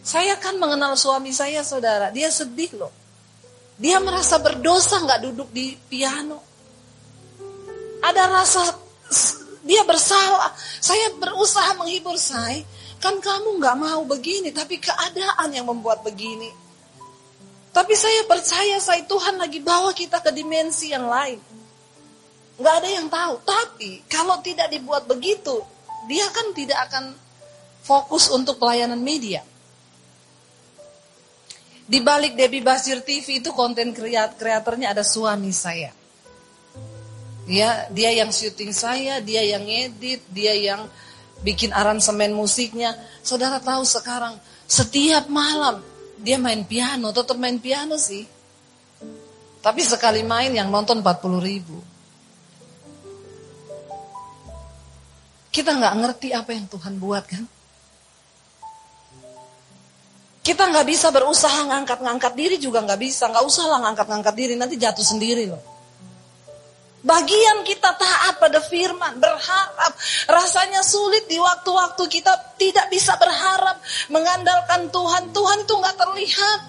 saya 0.00 0.40
kan 0.40 0.56
mengenal 0.56 0.96
suami 0.96 1.36
saya 1.36 1.60
saudara, 1.60 2.08
dia 2.08 2.32
sedih 2.32 2.80
loh. 2.80 2.92
Dia 3.76 4.00
merasa 4.00 4.40
berdosa 4.40 5.04
nggak 5.04 5.20
duduk 5.28 5.52
di 5.52 5.76
piano. 5.76 6.47
Ada 8.02 8.22
rasa 8.30 8.62
dia 9.66 9.82
bersalah. 9.84 10.54
Saya 10.80 11.12
berusaha 11.18 11.76
menghibur 11.76 12.16
saya. 12.16 12.64
Kan 12.98 13.22
kamu 13.22 13.62
nggak 13.62 13.76
mau 13.78 14.02
begini, 14.08 14.50
tapi 14.50 14.82
keadaan 14.82 15.54
yang 15.54 15.66
membuat 15.70 16.02
begini. 16.02 16.50
Tapi 17.70 17.94
saya 17.94 18.26
percaya 18.26 18.80
saya 18.82 19.06
Tuhan 19.06 19.38
lagi 19.38 19.62
bawa 19.62 19.94
kita 19.94 20.18
ke 20.18 20.34
dimensi 20.34 20.90
yang 20.90 21.06
lain. 21.06 21.38
Nggak 22.58 22.74
ada 22.74 22.88
yang 22.90 23.06
tahu. 23.06 23.34
Tapi 23.46 24.02
kalau 24.10 24.42
tidak 24.42 24.66
dibuat 24.72 25.06
begitu, 25.06 25.62
dia 26.10 26.26
kan 26.34 26.50
tidak 26.58 26.90
akan 26.90 27.14
fokus 27.86 28.32
untuk 28.34 28.58
pelayanan 28.58 28.98
media. 28.98 29.46
Di 31.88 32.04
balik 32.04 32.36
Debbie 32.36 32.60
Basir 32.60 33.00
TV 33.00 33.40
itu 33.40 33.54
konten 33.54 33.94
kreatornya 33.96 34.92
ada 34.92 35.06
suami 35.06 35.54
saya. 35.54 35.97
Ya, 37.48 37.88
dia 37.88 38.12
yang 38.12 38.28
syuting 38.28 38.76
saya, 38.76 39.24
dia 39.24 39.40
yang 39.40 39.64
ngedit, 39.64 40.20
dia 40.28 40.52
yang 40.52 40.84
bikin 41.40 41.72
aransemen 41.72 42.36
musiknya. 42.36 42.92
Saudara 43.24 43.56
tahu 43.56 43.88
sekarang 43.88 44.36
setiap 44.68 45.32
malam 45.32 45.80
dia 46.20 46.36
main 46.36 46.60
piano, 46.68 47.08
tetap 47.08 47.40
main 47.40 47.56
piano 47.56 47.96
sih. 47.96 48.28
Tapi 49.64 49.80
sekali 49.80 50.20
main 50.20 50.52
yang 50.52 50.68
nonton 50.68 51.00
40 51.00 51.40
ribu. 51.40 51.80
Kita 55.48 55.72
nggak 55.72 55.94
ngerti 56.04 56.28
apa 56.36 56.52
yang 56.52 56.68
Tuhan 56.68 57.00
buat 57.00 57.24
kan? 57.24 57.44
Kita 60.44 60.68
nggak 60.68 60.86
bisa 60.88 61.08
berusaha 61.08 61.64
ngangkat-ngangkat 61.64 62.32
diri 62.36 62.56
juga 62.60 62.84
nggak 62.84 63.00
bisa. 63.00 63.24
Nggak 63.32 63.44
usah 63.48 63.64
lah 63.72 63.78
ngangkat-ngangkat 63.88 64.34
diri, 64.36 64.54
nanti 64.54 64.76
jatuh 64.76 65.04
sendiri 65.04 65.48
loh. 65.48 65.77
Bagian 66.98 67.62
kita 67.62 67.94
taat 67.94 68.42
pada 68.42 68.58
firman, 68.58 69.22
berharap. 69.22 69.92
Rasanya 70.26 70.82
sulit 70.82 71.30
di 71.30 71.38
waktu-waktu 71.38 72.02
kita 72.10 72.58
tidak 72.58 72.90
bisa 72.90 73.14
berharap, 73.14 73.78
mengandalkan 74.10 74.90
Tuhan. 74.90 75.30
Tuhan 75.30 75.58
itu 75.62 75.74
nggak 75.78 75.96
terlihat. 75.96 76.60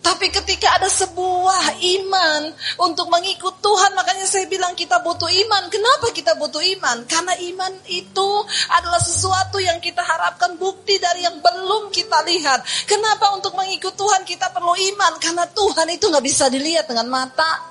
Tapi 0.00 0.32
ketika 0.32 0.80
ada 0.80 0.88
sebuah 0.88 1.76
iman 1.76 2.48
untuk 2.80 3.12
mengikut 3.12 3.60
Tuhan, 3.60 3.92
makanya 3.92 4.24
saya 4.24 4.48
bilang 4.48 4.72
kita 4.72 4.96
butuh 5.04 5.28
iman. 5.28 5.68
Kenapa 5.68 6.08
kita 6.16 6.32
butuh 6.40 6.62
iman? 6.80 7.04
Karena 7.04 7.36
iman 7.36 7.72
itu 7.84 8.30
adalah 8.72 8.96
sesuatu 8.96 9.60
yang 9.60 9.76
kita 9.76 10.00
harapkan 10.00 10.56
bukti 10.56 10.96
dari 10.96 11.28
yang 11.28 11.36
belum 11.44 11.92
kita 11.92 12.24
lihat. 12.24 12.64
Kenapa 12.88 13.36
untuk 13.36 13.52
mengikut 13.52 13.92
Tuhan 13.92 14.24
kita 14.24 14.48
perlu 14.56 14.72
iman? 14.72 15.20
Karena 15.20 15.44
Tuhan 15.52 15.88
itu 15.92 16.08
nggak 16.08 16.24
bisa 16.24 16.48
dilihat 16.48 16.88
dengan 16.88 17.04
mata. 17.04 17.69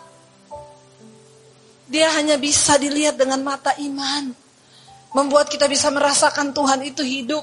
Dia 1.89 2.13
hanya 2.13 2.38
bisa 2.38 2.77
dilihat 2.77 3.17
dengan 3.17 3.41
mata 3.41 3.74
iman. 3.81 4.29
Membuat 5.10 5.50
kita 5.50 5.65
bisa 5.65 5.89
merasakan 5.89 6.53
Tuhan 6.53 6.86
itu 6.86 7.01
hidup. 7.01 7.41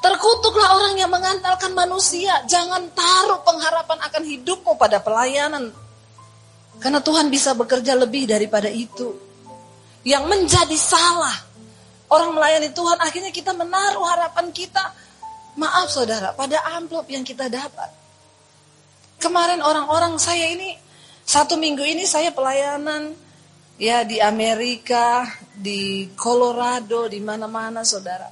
Terkutuklah 0.00 0.80
orang 0.80 0.96
yang 0.96 1.12
mengandalkan 1.12 1.76
manusia. 1.76 2.32
Jangan 2.48 2.88
taruh 2.96 3.44
pengharapan 3.44 3.98
akan 4.08 4.22
hidupmu 4.24 4.72
pada 4.80 5.04
pelayanan. 5.04 5.68
Karena 6.80 7.00
Tuhan 7.04 7.28
bisa 7.28 7.52
bekerja 7.52 7.92
lebih 7.92 8.24
daripada 8.24 8.72
itu. 8.72 9.12
Yang 10.00 10.24
menjadi 10.24 10.76
salah. 10.80 11.36
Orang 12.08 12.32
melayani 12.32 12.70
Tuhan 12.72 12.96
akhirnya 13.02 13.32
kita 13.34 13.52
menaruh 13.52 14.06
harapan 14.08 14.48
kita. 14.48 14.94
Maaf 15.60 15.88
saudara, 15.88 16.32
pada 16.32 16.60
amplop 16.76 17.08
yang 17.08 17.24
kita 17.24 17.48
dapat. 17.52 17.88
Kemarin 19.16 19.64
orang-orang 19.64 20.20
saya 20.20 20.52
ini, 20.52 20.76
satu 21.26 21.58
minggu 21.58 21.82
ini 21.82 22.06
saya 22.06 22.30
pelayanan 22.30 23.10
ya 23.82 24.06
di 24.06 24.22
Amerika, 24.22 25.26
di 25.50 26.06
Colorado, 26.14 27.10
di 27.10 27.18
mana-mana 27.18 27.82
saudara. 27.82 28.30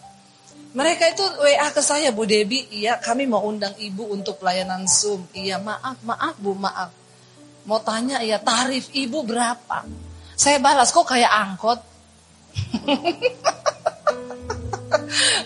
Mereka 0.75 1.05
itu 1.15 1.23
WA 1.43 1.71
ke 1.71 1.83
saya, 1.83 2.11
Bu 2.11 2.27
Debi, 2.27 2.67
iya 2.71 2.99
kami 2.99 3.27
mau 3.27 3.47
undang 3.47 3.75
ibu 3.79 4.11
untuk 4.11 4.39
pelayanan 4.43 4.87
Zoom. 4.87 5.27
Iya 5.35 5.59
maaf, 5.59 6.03
maaf 6.07 6.35
Bu, 6.39 6.55
maaf. 6.55 6.91
Mau 7.67 7.83
tanya, 7.83 8.23
ya 8.23 8.39
tarif 8.39 8.91
ibu 8.95 9.23
berapa? 9.27 9.87
Saya 10.35 10.59
balas, 10.59 10.91
kok 10.91 11.07
kayak 11.07 11.31
angkot? 11.31 11.79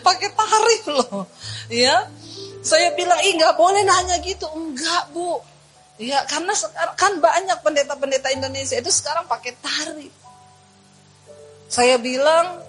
Pakai 0.07 0.29
tarif 0.33 0.83
loh. 0.89 1.29
Ya, 1.69 2.09
saya 2.65 2.93
bilang, 2.97 3.21
ih 3.21 3.37
nggak 3.37 3.57
boleh 3.57 3.85
nanya 3.85 4.17
gitu. 4.25 4.49
Enggak 4.57 5.13
Bu. 5.13 5.41
Ya, 5.99 6.23
karena 6.31 6.55
sekarang 6.55 6.95
kan 6.95 7.13
banyak 7.19 7.59
pendeta-pendeta 7.59 8.31
Indonesia 8.31 8.79
itu 8.79 8.91
sekarang 8.95 9.27
pakai 9.27 9.53
tarif. 9.59 10.15
Saya 11.67 11.99
bilang, 11.99 12.63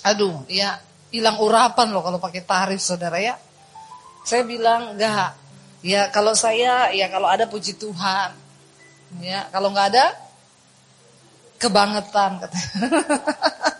aduh, 0.00 0.42
ya 0.48 0.80
hilang 1.12 1.36
urapan 1.44 1.92
loh 1.92 2.00
kalau 2.00 2.16
pakai 2.16 2.42
tarif 2.42 2.80
saudara 2.80 3.20
ya. 3.20 3.36
Saya 4.24 4.48
bilang 4.48 4.96
enggak. 4.96 5.36
Ya 5.84 6.08
kalau 6.08 6.32
saya 6.32 6.88
ya 6.96 7.12
kalau 7.12 7.28
ada 7.28 7.44
puji 7.44 7.76
Tuhan. 7.76 8.32
Ya 9.20 9.44
kalau 9.52 9.68
enggak 9.68 9.92
ada 9.92 10.06
kebangetan 11.60 12.40
kata. 12.40 12.58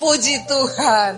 puji 0.00 0.44
Tuhan. 0.46 1.12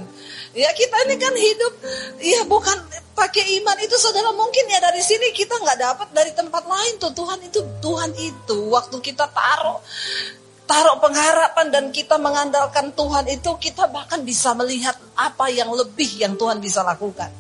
Ya 0.51 0.71
kita 0.75 0.97
ini 1.07 1.15
kan 1.15 1.35
hidup 1.35 1.75
ya 2.19 2.43
bukan 2.43 2.75
pakai 3.15 3.63
iman 3.63 3.79
itu 3.79 3.95
saudara 3.95 4.35
mungkin 4.35 4.67
ya 4.67 4.83
dari 4.83 4.99
sini 4.99 5.31
kita 5.31 5.55
nggak 5.63 5.79
dapat 5.79 6.09
dari 6.11 6.33
tempat 6.35 6.67
lain 6.67 6.99
tuh 6.99 7.15
Tuhan 7.15 7.39
itu 7.47 7.61
Tuhan 7.79 8.11
itu 8.19 8.59
waktu 8.67 8.97
kita 8.99 9.31
taruh 9.31 9.79
taruh 10.71 10.99
pengharapan 11.03 11.67
dan 11.71 11.85
kita 11.91 12.19
mengandalkan 12.19 12.95
Tuhan 12.95 13.27
itu 13.31 13.51
kita 13.59 13.91
bahkan 13.91 14.23
bisa 14.23 14.55
melihat 14.55 14.95
apa 15.19 15.51
yang 15.51 15.71
lebih 15.71 16.19
yang 16.19 16.39
Tuhan 16.39 16.63
bisa 16.63 16.87
lakukan. 16.87 17.31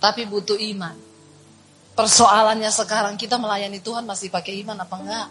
Tapi 0.00 0.24
butuh 0.24 0.56
iman. 0.56 0.96
Persoalannya 1.92 2.70
sekarang 2.70 3.20
kita 3.20 3.36
melayani 3.36 3.82
Tuhan 3.82 4.08
masih 4.08 4.32
pakai 4.32 4.60
iman 4.62 4.78
apa 4.78 4.96
enggak? 4.96 5.28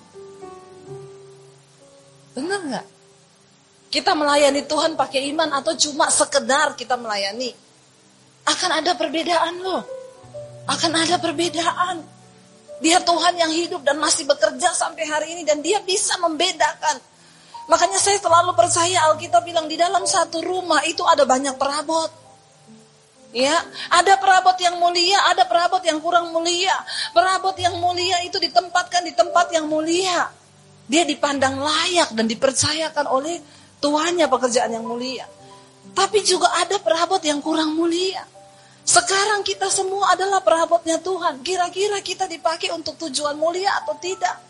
Benar 2.35 2.59
enggak? 2.61 2.87
Kita 3.87 4.11
melayani 4.11 4.67
Tuhan 4.67 4.99
pakai 4.99 5.31
iman 5.31 5.47
atau 5.55 5.71
cuma 5.79 6.11
sekedar 6.11 6.75
kita 6.75 6.99
melayani? 6.99 7.55
Akan 8.47 8.71
ada 8.71 8.95
perbedaan 8.99 9.63
loh. 9.63 9.83
Akan 10.67 10.91
ada 10.91 11.15
perbedaan. 11.19 12.03
Dia 12.83 13.01
Tuhan 13.01 13.33
yang 13.39 13.49
hidup 13.49 13.81
dan 13.87 13.97
masih 13.97 14.27
bekerja 14.27 14.69
sampai 14.75 15.07
hari 15.07 15.27
ini 15.39 15.47
dan 15.47 15.63
dia 15.63 15.79
bisa 15.81 16.19
membedakan. 16.19 16.99
Makanya 17.67 17.99
saya 17.99 18.19
selalu 18.19 18.55
percaya 18.55 19.11
Alkitab 19.11 19.43
bilang 19.43 19.67
di 19.67 19.75
dalam 19.75 20.03
satu 20.07 20.39
rumah 20.39 20.83
itu 20.87 21.03
ada 21.03 21.27
banyak 21.27 21.55
perabot. 21.59 22.11
Ya, 23.35 23.59
ada 23.91 24.15
perabot 24.15 24.55
yang 24.55 24.79
mulia, 24.79 25.19
ada 25.27 25.43
perabot 25.43 25.83
yang 25.83 25.99
kurang 25.99 26.31
mulia. 26.31 26.71
Perabot 27.11 27.53
yang 27.59 27.75
mulia 27.79 28.23
itu 28.23 28.39
ditempatkan 28.39 29.03
di 29.03 29.11
tempat 29.11 29.51
yang 29.51 29.67
mulia. 29.67 30.31
Dia 30.87 31.03
dipandang 31.03 31.59
layak 31.59 32.15
dan 32.15 32.23
dipercayakan 32.31 33.11
oleh 33.11 33.35
tuannya 33.81 34.25
pekerjaan 34.29 34.73
yang 34.73 34.85
mulia. 34.85 35.25
Tapi 35.93 36.21
juga 36.21 36.51
ada 36.61 36.77
perabot 36.77 37.21
yang 37.21 37.41
kurang 37.41 37.73
mulia. 37.73 38.21
Sekarang 38.87 39.43
kita 39.43 39.67
semua 39.67 40.15
adalah 40.15 40.39
perabotnya 40.39 41.01
Tuhan. 41.03 41.43
Kira-kira 41.43 41.99
kita 41.99 42.23
dipakai 42.29 42.71
untuk 42.71 42.95
tujuan 42.95 43.35
mulia 43.35 43.73
atau 43.83 43.97
tidak? 43.99 44.47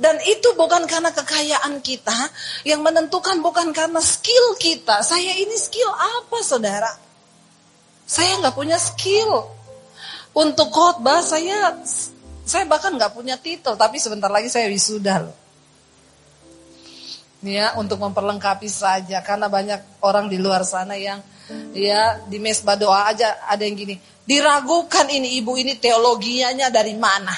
Dan 0.00 0.16
itu 0.24 0.56
bukan 0.56 0.88
karena 0.88 1.12
kekayaan 1.12 1.84
kita, 1.84 2.16
yang 2.64 2.80
menentukan 2.80 3.36
bukan 3.44 3.68
karena 3.76 4.00
skill 4.00 4.56
kita. 4.56 5.04
Saya 5.04 5.36
ini 5.36 5.52
skill 5.60 5.92
apa 5.92 6.40
saudara? 6.40 6.88
Saya 8.08 8.40
nggak 8.40 8.56
punya 8.56 8.80
skill. 8.80 9.44
Untuk 10.32 10.72
khotbah 10.72 11.20
saya, 11.20 11.76
saya 12.48 12.64
bahkan 12.64 12.96
nggak 12.96 13.12
punya 13.12 13.36
titel, 13.36 13.76
tapi 13.76 14.00
sebentar 14.00 14.32
lagi 14.32 14.48
saya 14.48 14.72
wisuda 14.72 15.28
loh. 15.28 15.36
Ya, 17.40 17.72
untuk 17.80 18.04
memperlengkapi 18.04 18.68
saja, 18.68 19.24
karena 19.24 19.48
banyak 19.48 20.04
orang 20.04 20.28
di 20.28 20.36
luar 20.36 20.60
sana 20.60 20.92
yang 20.92 21.24
Ya, 21.70 22.18
di 22.26 22.38
mesbah 22.42 22.74
doa 22.78 23.10
aja 23.10 23.42
ada 23.46 23.62
yang 23.62 23.74
gini. 23.78 23.98
Diragukan 24.26 25.06
ini 25.10 25.38
ibu 25.42 25.58
ini 25.58 25.74
teologianya 25.78 26.70
dari 26.70 26.94
mana? 26.94 27.34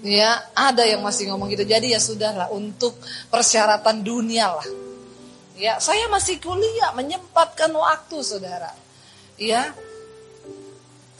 Ya, 0.00 0.48
ada 0.56 0.84
yang 0.88 1.04
masih 1.04 1.28
ngomong 1.28 1.52
gitu. 1.52 1.64
Jadi 1.64 1.92
ya 1.92 2.00
sudahlah 2.00 2.48
untuk 2.52 2.96
persyaratan 3.28 4.00
dunia 4.00 4.48
lah. 4.48 4.68
Ya, 5.60 5.76
saya 5.76 6.08
masih 6.08 6.40
kuliah 6.40 6.96
menyempatkan 6.96 7.68
waktu, 7.68 8.16
Saudara. 8.24 8.72
Ya. 9.36 9.76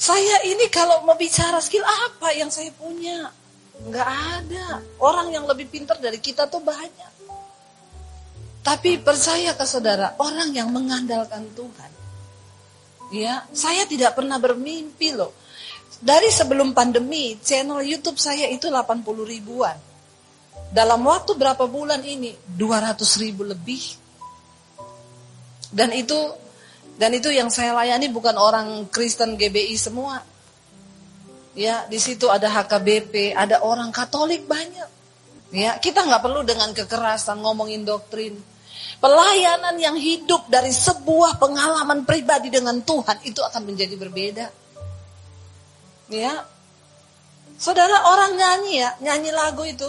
Saya 0.00 0.48
ini 0.48 0.64
kalau 0.72 1.04
mau 1.04 1.12
bicara 1.12 1.60
skill 1.60 1.84
apa 1.84 2.32
yang 2.32 2.48
saya 2.48 2.72
punya? 2.72 3.28
Enggak 3.86 4.08
ada. 4.08 4.84
Orang 5.00 5.32
yang 5.32 5.48
lebih 5.48 5.70
pintar 5.70 5.96
dari 5.96 6.20
kita 6.20 6.48
tuh 6.50 6.60
banyak. 6.60 7.12
Tapi 8.60 9.00
percaya 9.00 9.56
ke 9.56 9.64
saudara, 9.64 10.20
orang 10.20 10.52
yang 10.52 10.68
mengandalkan 10.68 11.48
Tuhan. 11.56 11.90
Ya, 13.10 13.42
saya 13.50 13.88
tidak 13.88 14.14
pernah 14.14 14.36
bermimpi 14.36 15.16
loh. 15.16 15.32
Dari 16.00 16.28
sebelum 16.28 16.76
pandemi, 16.76 17.36
channel 17.40 17.80
YouTube 17.84 18.20
saya 18.20 18.48
itu 18.48 18.68
80 18.68 19.04
ribuan. 19.24 19.76
Dalam 20.70 21.02
waktu 21.02 21.34
berapa 21.34 21.66
bulan 21.66 22.04
ini? 22.06 22.36
200 22.54 23.00
ribu 23.18 23.42
lebih. 23.42 23.82
Dan 25.72 25.90
itu 25.96 26.16
dan 27.00 27.16
itu 27.16 27.32
yang 27.32 27.48
saya 27.48 27.72
layani 27.72 28.12
bukan 28.12 28.36
orang 28.36 28.86
Kristen 28.92 29.34
GBI 29.34 29.74
semua. 29.74 30.20
Ya, 31.60 31.84
di 31.84 32.00
situ 32.00 32.24
ada 32.32 32.48
HKBP, 32.48 33.36
ada 33.36 33.60
orang 33.60 33.92
Katolik 33.92 34.48
banyak. 34.48 34.88
Ya, 35.52 35.76
kita 35.76 36.08
nggak 36.08 36.24
perlu 36.24 36.40
dengan 36.40 36.72
kekerasan 36.72 37.44
ngomongin 37.44 37.84
doktrin. 37.84 38.32
Pelayanan 38.96 39.76
yang 39.76 39.92
hidup 39.92 40.48
dari 40.48 40.72
sebuah 40.72 41.36
pengalaman 41.36 42.08
pribadi 42.08 42.48
dengan 42.48 42.80
Tuhan 42.80 43.20
itu 43.28 43.44
akan 43.44 43.68
menjadi 43.68 43.92
berbeda. 43.92 44.46
Ya. 46.08 46.48
Saudara 47.60 48.08
orang 48.08 48.40
nyanyi 48.40 48.80
ya, 48.80 48.90
nyanyi 49.04 49.28
lagu 49.28 49.60
itu. 49.68 49.88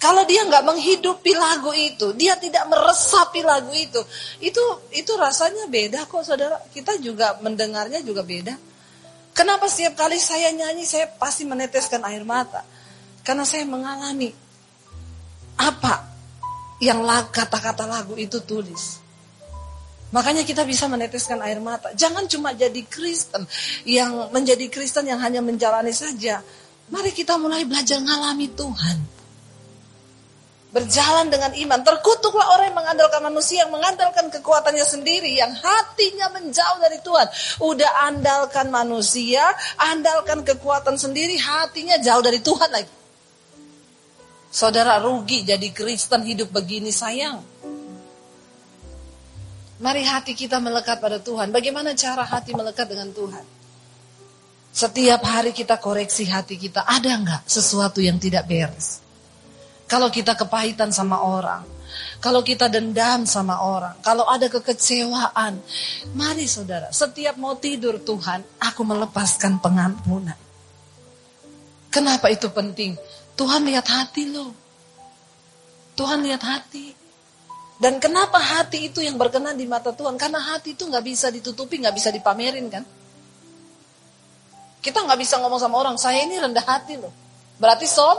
Kalau 0.00 0.24
dia 0.24 0.40
nggak 0.48 0.64
menghidupi 0.64 1.36
lagu 1.36 1.76
itu, 1.76 2.16
dia 2.16 2.32
tidak 2.40 2.64
meresapi 2.72 3.44
lagu 3.44 3.72
itu, 3.76 4.00
itu 4.40 4.64
itu 4.92 5.12
rasanya 5.20 5.68
beda 5.68 6.08
kok 6.08 6.24
saudara. 6.24 6.64
Kita 6.72 6.96
juga 6.96 7.36
mendengarnya 7.44 8.00
juga 8.00 8.24
beda. 8.24 8.75
Kenapa 9.36 9.68
setiap 9.68 10.00
kali 10.00 10.16
saya 10.16 10.48
nyanyi 10.48 10.88
saya 10.88 11.12
pasti 11.12 11.44
meneteskan 11.44 12.00
air 12.08 12.24
mata? 12.24 12.64
Karena 13.20 13.44
saya 13.44 13.68
mengalami 13.68 14.32
apa 15.60 16.08
yang 16.80 17.04
kata-kata 17.28 17.84
lagu 17.84 18.16
itu 18.16 18.40
tulis. 18.40 19.04
Makanya 20.16 20.40
kita 20.40 20.64
bisa 20.64 20.88
meneteskan 20.88 21.36
air 21.44 21.60
mata. 21.60 21.92
Jangan 21.92 22.24
cuma 22.24 22.56
jadi 22.56 22.80
Kristen 22.88 23.44
yang 23.84 24.32
menjadi 24.32 24.72
Kristen 24.72 25.04
yang 25.04 25.20
hanya 25.20 25.44
menjalani 25.44 25.92
saja. 25.92 26.40
Mari 26.88 27.12
kita 27.12 27.36
mulai 27.36 27.68
belajar 27.68 28.00
ngalami 28.00 28.48
Tuhan. 28.56 29.15
Berjalan 30.76 31.32
dengan 31.32 31.56
iman. 31.56 31.80
Terkutuklah 31.80 32.52
orang 32.52 32.68
yang 32.68 32.76
mengandalkan 32.76 33.24
manusia, 33.24 33.64
yang 33.64 33.72
mengandalkan 33.72 34.28
kekuatannya 34.28 34.84
sendiri, 34.84 35.32
yang 35.32 35.48
hatinya 35.48 36.28
menjauh 36.36 36.76
dari 36.84 37.00
Tuhan. 37.00 37.26
Udah 37.64 37.90
andalkan 38.12 38.68
manusia, 38.68 39.40
andalkan 39.80 40.44
kekuatan 40.44 41.00
sendiri, 41.00 41.40
hatinya 41.40 41.96
jauh 41.96 42.20
dari 42.20 42.44
Tuhan 42.44 42.68
lagi. 42.68 42.92
Saudara 44.52 45.00
rugi 45.00 45.48
jadi 45.48 45.64
Kristen 45.72 46.28
hidup 46.28 46.52
begini 46.52 46.92
sayang. 46.92 47.40
Mari 49.80 50.04
hati 50.04 50.36
kita 50.36 50.60
melekat 50.60 51.00
pada 51.00 51.16
Tuhan. 51.24 51.56
Bagaimana 51.56 51.96
cara 51.96 52.20
hati 52.20 52.52
melekat 52.52 52.84
dengan 52.84 53.16
Tuhan? 53.16 53.44
Setiap 54.76 55.24
hari 55.24 55.56
kita 55.56 55.80
koreksi 55.80 56.28
hati 56.28 56.60
kita. 56.60 56.84
Ada 56.84 57.16
nggak 57.16 57.42
sesuatu 57.48 58.04
yang 58.04 58.20
tidak 58.20 58.44
beres? 58.44 59.05
Kalau 59.86 60.10
kita 60.10 60.34
kepahitan 60.34 60.90
sama 60.90 61.22
orang, 61.22 61.62
kalau 62.18 62.42
kita 62.42 62.66
dendam 62.66 63.22
sama 63.22 63.62
orang, 63.62 63.94
kalau 64.02 64.26
ada 64.26 64.50
kekecewaan, 64.50 65.62
mari 66.18 66.50
saudara, 66.50 66.90
setiap 66.90 67.38
mau 67.38 67.54
tidur 67.54 68.02
Tuhan, 68.02 68.42
aku 68.58 68.82
melepaskan 68.82 69.62
pengampunan. 69.62 70.36
Kenapa 71.92 72.28
itu 72.28 72.50
penting? 72.50 72.98
Tuhan 73.38 73.62
lihat 73.64 73.86
hati 73.86 74.28
loh. 74.28 74.52
Tuhan 75.96 76.20
lihat 76.24 76.42
hati. 76.44 76.92
Dan 77.76 78.00
kenapa 78.00 78.40
hati 78.40 78.88
itu 78.88 79.04
yang 79.04 79.20
berkenan 79.20 79.56
di 79.56 79.68
mata 79.68 79.92
Tuhan? 79.92 80.16
Karena 80.16 80.40
hati 80.40 80.72
itu 80.72 80.88
nggak 80.88 81.04
bisa 81.04 81.28
ditutupi, 81.28 81.76
nggak 81.80 81.96
bisa 81.96 82.08
dipamerin 82.08 82.68
kan? 82.72 82.84
Kita 84.80 85.04
nggak 85.04 85.20
bisa 85.20 85.36
ngomong 85.40 85.60
sama 85.60 85.76
orang, 85.84 85.96
saya 86.00 86.24
ini 86.24 86.40
rendah 86.40 86.64
hati 86.64 86.96
loh. 86.96 87.12
Berarti 87.60 87.84
som, 87.84 88.16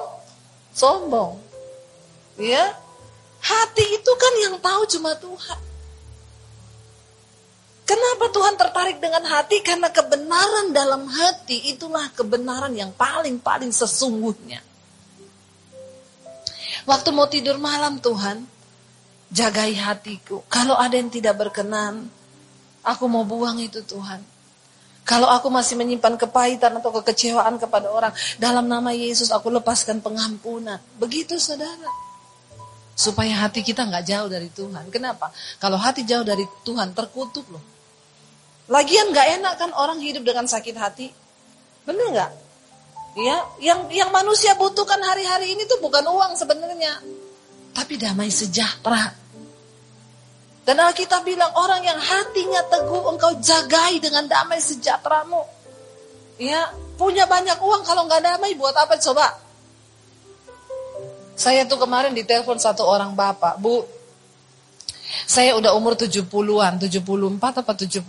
sombong. 0.74 1.47
Ya, 2.38 2.78
hati 3.42 3.86
itu 3.98 4.12
kan 4.14 4.34
yang 4.46 4.56
tahu 4.62 4.86
cuma 4.94 5.18
Tuhan. 5.18 5.60
Kenapa 7.88 8.28
Tuhan 8.30 8.56
tertarik 8.60 8.98
dengan 9.00 9.24
hati? 9.24 9.64
Karena 9.64 9.88
kebenaran 9.88 10.76
dalam 10.76 11.08
hati 11.08 11.72
itulah 11.72 12.12
kebenaran 12.12 12.76
yang 12.76 12.92
paling-paling 12.92 13.72
sesungguhnya. 13.72 14.60
Waktu 16.84 17.10
mau 17.16 17.32
tidur 17.32 17.56
malam 17.56 17.98
Tuhan, 18.04 18.44
jagai 19.32 19.72
hatiku. 19.80 20.44
Kalau 20.52 20.76
ada 20.76 21.00
yang 21.00 21.08
tidak 21.08 21.40
berkenan, 21.40 22.12
aku 22.84 23.08
mau 23.08 23.24
buang 23.24 23.60
itu 23.64 23.80
Tuhan. 23.84 24.20
Kalau 25.08 25.32
aku 25.32 25.48
masih 25.48 25.80
menyimpan 25.80 26.20
kepahitan 26.20 26.76
atau 26.84 26.92
kekecewaan 27.00 27.56
kepada 27.56 27.88
orang, 27.88 28.12
dalam 28.36 28.68
nama 28.68 28.92
Yesus 28.92 29.32
aku 29.32 29.48
lepaskan 29.48 30.04
pengampunan. 30.04 30.84
Begitu 31.00 31.40
saudara. 31.40 32.07
Supaya 32.98 33.46
hati 33.46 33.62
kita 33.62 33.86
nggak 33.86 34.06
jauh 34.10 34.26
dari 34.26 34.50
Tuhan. 34.50 34.90
Kenapa? 34.90 35.30
Kalau 35.62 35.78
hati 35.78 36.02
jauh 36.02 36.26
dari 36.26 36.50
Tuhan 36.66 36.98
terkutuk 36.98 37.46
loh. 37.54 37.62
Lagian 38.68 39.14
nggak 39.14 39.28
enak 39.40 39.54
kan 39.56 39.72
orang 39.78 40.02
hidup 40.02 40.26
dengan 40.26 40.50
sakit 40.50 40.76
hati. 40.76 41.08
Bener 41.86 42.10
nggak? 42.10 42.32
Ya, 43.18 43.38
yang 43.58 43.90
yang 43.90 44.14
manusia 44.14 44.54
butuhkan 44.54 45.02
hari-hari 45.02 45.58
ini 45.58 45.66
tuh 45.66 45.82
bukan 45.82 46.06
uang 46.06 46.38
sebenarnya, 46.38 47.02
tapi 47.74 47.98
damai 47.98 48.30
sejahtera. 48.30 49.10
Dan 50.62 50.78
Alkitab 50.78 51.26
bilang 51.26 51.50
orang 51.58 51.82
yang 51.82 51.98
hatinya 51.98 52.62
teguh 52.70 53.10
engkau 53.10 53.34
jagai 53.42 53.98
dengan 54.04 54.30
damai 54.30 54.62
sejahteramu. 54.62 55.42
Ya, 56.38 56.70
punya 57.00 57.26
banyak 57.26 57.58
uang 57.58 57.82
kalau 57.88 58.06
nggak 58.06 58.22
damai 58.22 58.54
buat 58.54 58.78
apa 58.78 59.02
coba? 59.02 59.34
Saya 61.38 61.70
tuh 61.70 61.78
kemarin 61.78 62.18
ditelepon 62.18 62.58
satu 62.58 62.82
orang 62.82 63.14
bapak, 63.14 63.62
Bu, 63.62 63.86
saya 65.30 65.54
udah 65.54 65.78
umur 65.78 65.94
70-an, 65.94 66.82
74 66.82 67.62
apa 67.62 67.72
76. 67.78 68.02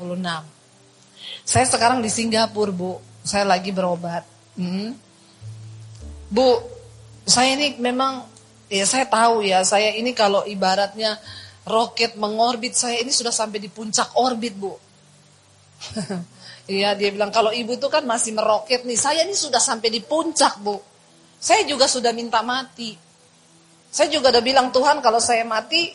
Saya 1.44 1.64
sekarang 1.68 2.00
di 2.00 2.08
Singapura, 2.08 2.72
Bu. 2.72 2.96
Saya 3.20 3.44
lagi 3.44 3.68
berobat. 3.68 4.24
Hmm. 4.56 4.96
Bu, 6.32 6.56
saya 7.28 7.52
ini 7.52 7.76
memang, 7.76 8.24
ya 8.72 8.88
saya 8.88 9.04
tahu 9.04 9.44
ya, 9.44 9.60
saya 9.60 9.92
ini 9.92 10.16
kalau 10.16 10.48
ibaratnya 10.48 11.20
roket 11.68 12.16
mengorbit, 12.16 12.72
saya 12.72 13.04
ini 13.04 13.12
sudah 13.12 13.30
sampai 13.30 13.60
di 13.60 13.68
puncak 13.68 14.16
orbit, 14.16 14.54
Bu. 14.56 14.72
Iya, 16.68 16.92
dia 16.92 17.08
bilang 17.08 17.32
kalau 17.32 17.48
ibu 17.48 17.80
tuh 17.80 17.88
kan 17.88 18.04
masih 18.04 18.36
meroket 18.36 18.84
nih, 18.84 19.00
saya 19.00 19.24
ini 19.24 19.32
sudah 19.32 19.56
sampai 19.56 19.88
di 19.88 20.04
puncak, 20.04 20.60
Bu. 20.60 20.76
Saya 21.40 21.64
juga 21.64 21.88
sudah 21.88 22.12
minta 22.12 22.44
mati. 22.44 23.07
Saya 23.88 24.12
juga 24.12 24.28
udah 24.32 24.44
bilang 24.44 24.68
Tuhan 24.68 25.00
kalau 25.00 25.18
saya 25.18 25.42
mati, 25.48 25.92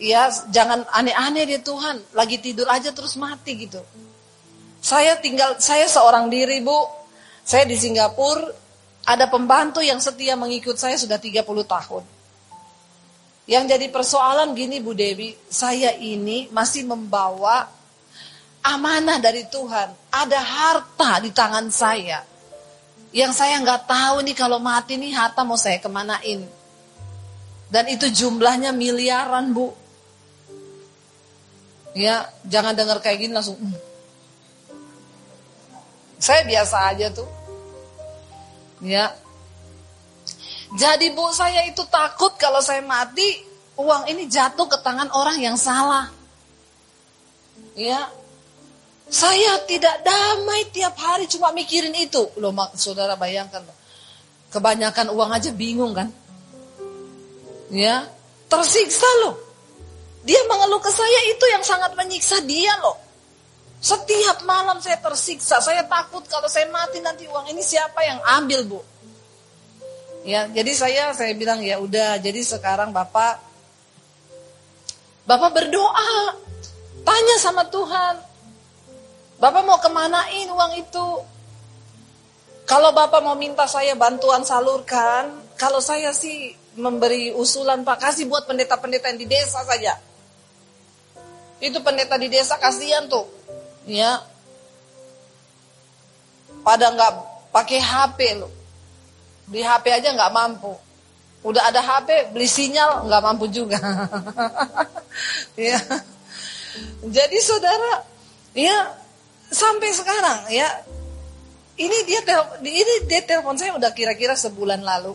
ya 0.00 0.32
jangan 0.48 0.88
aneh-aneh 0.88 1.44
deh 1.44 1.60
Tuhan. 1.60 2.16
Lagi 2.16 2.40
tidur 2.40 2.66
aja 2.68 2.90
terus 2.90 3.14
mati 3.20 3.68
gitu. 3.68 3.80
Saya 4.84 5.16
tinggal, 5.20 5.56
saya 5.60 5.88
seorang 5.88 6.28
diri 6.28 6.60
bu. 6.60 7.04
Saya 7.44 7.68
di 7.68 7.76
Singapura, 7.76 8.48
ada 9.04 9.28
pembantu 9.28 9.84
yang 9.84 10.00
setia 10.00 10.32
mengikut 10.32 10.80
saya 10.80 10.96
sudah 10.96 11.20
30 11.20 11.44
tahun. 11.44 12.04
Yang 13.44 13.64
jadi 13.76 13.86
persoalan 13.92 14.56
gini 14.56 14.80
Bu 14.80 14.96
Dewi, 14.96 15.36
saya 15.52 15.92
ini 15.92 16.48
masih 16.48 16.88
membawa 16.88 17.68
amanah 18.64 19.20
dari 19.20 19.44
Tuhan. 19.44 19.92
Ada 20.08 20.40
harta 20.40 21.20
di 21.20 21.28
tangan 21.36 21.68
saya. 21.68 22.24
Yang 23.12 23.36
saya 23.36 23.60
nggak 23.60 23.84
tahu 23.84 24.24
nih 24.24 24.32
kalau 24.32 24.56
mati 24.56 24.96
nih 24.96 25.12
harta 25.12 25.44
mau 25.44 25.60
saya 25.60 25.76
kemanain. 25.76 26.48
Dan 27.72 27.84
itu 27.90 28.06
jumlahnya 28.10 28.70
miliaran, 28.74 29.54
Bu. 29.54 29.72
Ya, 31.94 32.26
jangan 32.50 32.74
dengar 32.74 32.98
kayak 32.98 33.22
gini 33.22 33.32
langsung. 33.32 33.54
Mm. 33.56 33.76
Saya 36.18 36.42
biasa 36.48 36.76
aja 36.90 37.06
tuh. 37.14 37.28
Ya. 38.82 39.14
Jadi 40.74 41.14
Bu, 41.14 41.30
saya 41.30 41.62
itu 41.70 41.86
takut 41.86 42.34
kalau 42.34 42.58
saya 42.58 42.82
mati, 42.82 43.44
uang 43.78 44.10
ini 44.10 44.26
jatuh 44.26 44.66
ke 44.66 44.80
tangan 44.82 45.12
orang 45.14 45.38
yang 45.38 45.54
salah. 45.54 46.10
Ya. 47.78 48.10
Saya 49.06 49.62
tidak 49.68 50.02
damai 50.02 50.66
tiap 50.74 50.96
hari 50.98 51.30
cuma 51.30 51.54
mikirin 51.54 51.94
itu. 51.94 52.24
Loh, 52.40 52.50
saudara 52.74 53.14
bayangkan. 53.14 53.62
Kebanyakan 54.50 55.14
uang 55.14 55.30
aja 55.30 55.54
bingung 55.54 55.94
kan. 55.94 56.10
Ya, 57.74 58.06
tersiksa 58.46 59.08
loh. 59.26 59.34
Dia 60.22 60.38
mengeluh 60.46 60.78
ke 60.78 60.94
saya 60.94 61.20
itu 61.26 61.44
yang 61.50 61.66
sangat 61.66 61.90
menyiksa 61.98 62.38
dia 62.46 62.70
loh. 62.78 62.94
Setiap 63.82 64.46
malam 64.48 64.78
saya 64.80 64.96
tersiksa, 65.02 65.60
saya 65.60 65.84
takut 65.84 66.24
kalau 66.30 66.48
saya 66.48 66.70
mati 66.70 67.02
nanti 67.02 67.28
uang 67.28 67.50
ini 67.50 67.60
siapa 67.60 68.00
yang 68.00 68.22
ambil 68.40 68.60
bu? 68.64 68.80
Ya, 70.24 70.48
jadi 70.48 70.72
saya 70.72 71.04
saya 71.12 71.36
bilang 71.36 71.60
ya 71.60 71.76
udah, 71.76 72.16
jadi 72.16 72.40
sekarang 72.40 72.96
bapak, 72.96 73.36
bapak 75.28 75.50
berdoa, 75.52 76.32
tanya 77.04 77.36
sama 77.36 77.68
Tuhan, 77.68 78.24
bapak 79.36 79.62
mau 79.68 79.76
kemanain 79.84 80.48
uang 80.48 80.72
itu? 80.80 81.08
Kalau 82.64 82.96
bapak 82.96 83.20
mau 83.20 83.36
minta 83.36 83.68
saya 83.68 83.92
bantuan 83.92 84.40
salurkan, 84.48 85.43
kalau 85.54 85.78
saya 85.78 86.10
sih 86.10 86.54
memberi 86.74 87.30
usulan 87.34 87.86
Pak 87.86 88.02
kasih 88.02 88.26
buat 88.26 88.46
pendeta-pendeta 88.46 89.10
yang 89.14 89.20
di 89.20 89.28
desa 89.30 89.62
saja. 89.62 89.94
Itu 91.62 91.80
pendeta 91.80 92.18
di 92.18 92.28
desa 92.28 92.58
kasihan 92.58 93.06
tuh, 93.06 93.24
ya. 93.86 94.20
Pada 96.66 96.90
nggak 96.90 97.12
pakai 97.54 97.78
HP 97.78 98.18
loh, 98.40 98.50
di 99.46 99.62
HP 99.62 99.84
aja 99.94 100.10
nggak 100.10 100.32
mampu. 100.34 100.74
Udah 101.44 101.68
ada 101.68 101.80
HP 101.84 102.32
beli 102.32 102.48
sinyal 102.48 103.06
nggak 103.06 103.22
mampu 103.22 103.46
juga. 103.52 103.76
ya. 105.60 105.78
Jadi 107.04 107.38
saudara, 107.38 108.02
ya 108.56 108.90
sampai 109.54 109.94
sekarang 109.94 110.50
ya 110.50 110.66
ini 111.78 111.94
dia 112.06 112.20
ini 112.58 112.94
dia 113.06 113.22
telepon 113.22 113.54
saya 113.54 113.74
udah 113.78 113.90
kira-kira 113.94 114.34
sebulan 114.34 114.82
lalu. 114.82 115.14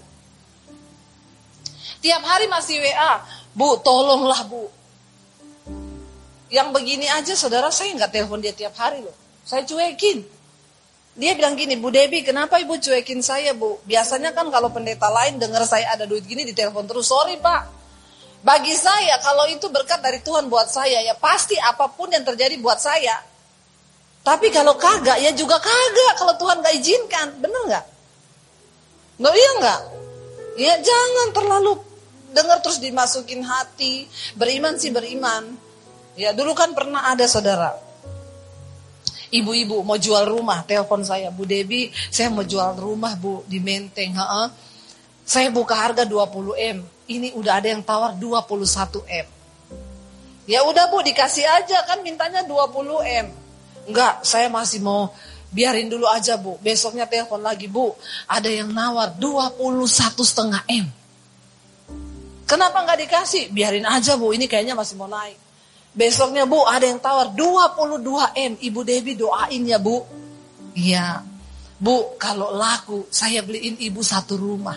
Tiap 2.00 2.24
hari 2.24 2.48
masih 2.48 2.80
WA, 2.80 3.20
Bu 3.52 3.76
tolonglah 3.84 4.48
Bu. 4.48 4.72
Yang 6.50 6.70
begini 6.74 7.06
aja 7.12 7.36
saudara 7.36 7.70
saya 7.70 7.94
nggak 7.94 8.12
telepon 8.16 8.40
dia 8.40 8.56
tiap 8.56 8.74
hari 8.80 9.04
loh. 9.04 9.14
Saya 9.44 9.68
cuekin. 9.68 10.24
Dia 11.20 11.36
bilang 11.36 11.60
gini, 11.60 11.76
Bu 11.76 11.92
Debi 11.92 12.24
kenapa 12.24 12.58
ibu 12.64 12.80
cuekin 12.80 13.20
saya 13.20 13.52
bu? 13.52 13.84
Biasanya 13.84 14.32
kan 14.32 14.48
kalau 14.48 14.72
pendeta 14.72 15.12
lain 15.12 15.36
dengar 15.36 15.68
saya 15.68 15.92
ada 15.92 16.08
duit 16.08 16.24
gini 16.24 16.48
di 16.48 16.56
telepon 16.56 16.88
terus. 16.88 17.12
Sorry 17.12 17.36
pak, 17.36 17.68
bagi 18.40 18.72
saya 18.72 19.20
kalau 19.20 19.44
itu 19.52 19.68
berkat 19.68 20.00
dari 20.00 20.24
Tuhan 20.24 20.48
buat 20.48 20.72
saya 20.72 21.04
ya 21.04 21.12
pasti 21.20 21.60
apa 21.60 21.92
pun 21.92 22.08
yang 22.08 22.24
terjadi 22.24 22.56
buat 22.64 22.80
saya. 22.80 23.20
Tapi 24.24 24.48
kalau 24.48 24.80
kagak 24.80 25.20
ya 25.20 25.36
juga 25.36 25.60
kagak 25.60 26.14
kalau 26.16 26.34
Tuhan 26.40 26.64
gak 26.64 26.76
izinkan, 26.80 27.28
bener 27.44 27.62
nggak? 27.68 27.86
Nggak 29.20 29.34
iya 29.36 29.52
nggak? 29.60 29.82
Ya 30.60 30.74
jangan 30.80 31.28
terlalu 31.36 31.89
dengar 32.34 32.62
terus 32.64 32.82
dimasukin 32.82 33.42
hati. 33.46 34.06
Beriman 34.38 34.78
sih 34.78 34.94
beriman. 34.94 35.56
Ya 36.20 36.36
dulu 36.36 36.52
kan 36.58 36.76
pernah 36.76 37.10
ada 37.10 37.26
saudara. 37.26 37.76
Ibu-ibu 39.30 39.86
mau 39.86 39.94
jual 39.94 40.26
rumah, 40.26 40.66
telepon 40.66 41.06
saya, 41.06 41.30
Bu 41.30 41.46
Debi, 41.46 41.94
saya 42.10 42.34
mau 42.34 42.42
jual 42.42 42.74
rumah 42.82 43.14
Bu 43.14 43.46
di 43.46 43.62
Menteng. 43.62 44.18
Ha 44.18 44.26
-ha. 44.26 44.44
Saya 45.22 45.54
buka 45.54 45.78
harga 45.78 46.02
20 46.02 46.58
M. 46.58 46.78
Ini 47.06 47.38
udah 47.38 47.62
ada 47.62 47.70
yang 47.70 47.86
tawar 47.86 48.18
21 48.18 49.06
M. 49.06 49.28
Ya 50.50 50.66
udah 50.66 50.90
Bu 50.90 51.06
dikasih 51.06 51.46
aja 51.46 51.86
kan 51.86 52.02
mintanya 52.02 52.42
20 52.42 53.06
M. 53.06 53.30
Enggak, 53.86 54.26
saya 54.26 54.50
masih 54.50 54.82
mau 54.82 55.14
biarin 55.54 55.86
dulu 55.86 56.10
aja 56.10 56.34
Bu. 56.34 56.58
Besoknya 56.66 57.06
telepon 57.06 57.46
lagi 57.46 57.70
Bu, 57.70 57.94
ada 58.26 58.50
yang 58.50 58.74
nawar 58.74 59.14
21 59.14 60.26
setengah 60.26 60.66
M. 60.66 60.90
Kenapa 62.50 62.82
nggak 62.82 63.06
dikasih? 63.06 63.54
Biarin 63.54 63.86
aja 63.86 64.18
Bu, 64.18 64.34
ini 64.34 64.50
kayaknya 64.50 64.74
masih 64.74 64.98
mau 64.98 65.06
naik. 65.06 65.38
Besoknya 65.94 66.50
Bu, 66.50 66.66
ada 66.66 66.90
yang 66.90 66.98
tawar 66.98 67.30
22 67.38 68.02
M. 68.34 68.54
Ibu 68.58 68.80
Devi 68.82 69.14
doain 69.14 69.62
ya 69.62 69.78
Bu. 69.78 70.02
Iya. 70.74 71.22
Bu, 71.78 72.18
kalau 72.18 72.52
laku 72.58 73.06
saya 73.14 73.46
beliin 73.46 73.78
ibu 73.80 74.02
satu 74.04 74.36
rumah. 74.36 74.76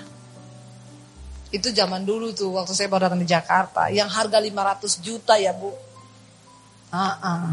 Itu 1.52 1.68
zaman 1.68 2.06
dulu 2.06 2.32
tuh 2.32 2.54
waktu 2.56 2.72
saya 2.72 2.88
baru 2.88 3.10
datang 3.10 3.20
di 3.20 3.28
Jakarta. 3.28 3.92
Yang 3.92 4.08
harga 4.14 4.38
500 4.40 5.04
juta 5.04 5.34
ya 5.36 5.52
bu. 5.52 5.68
Ah, 6.88 7.12
ah. 7.20 7.52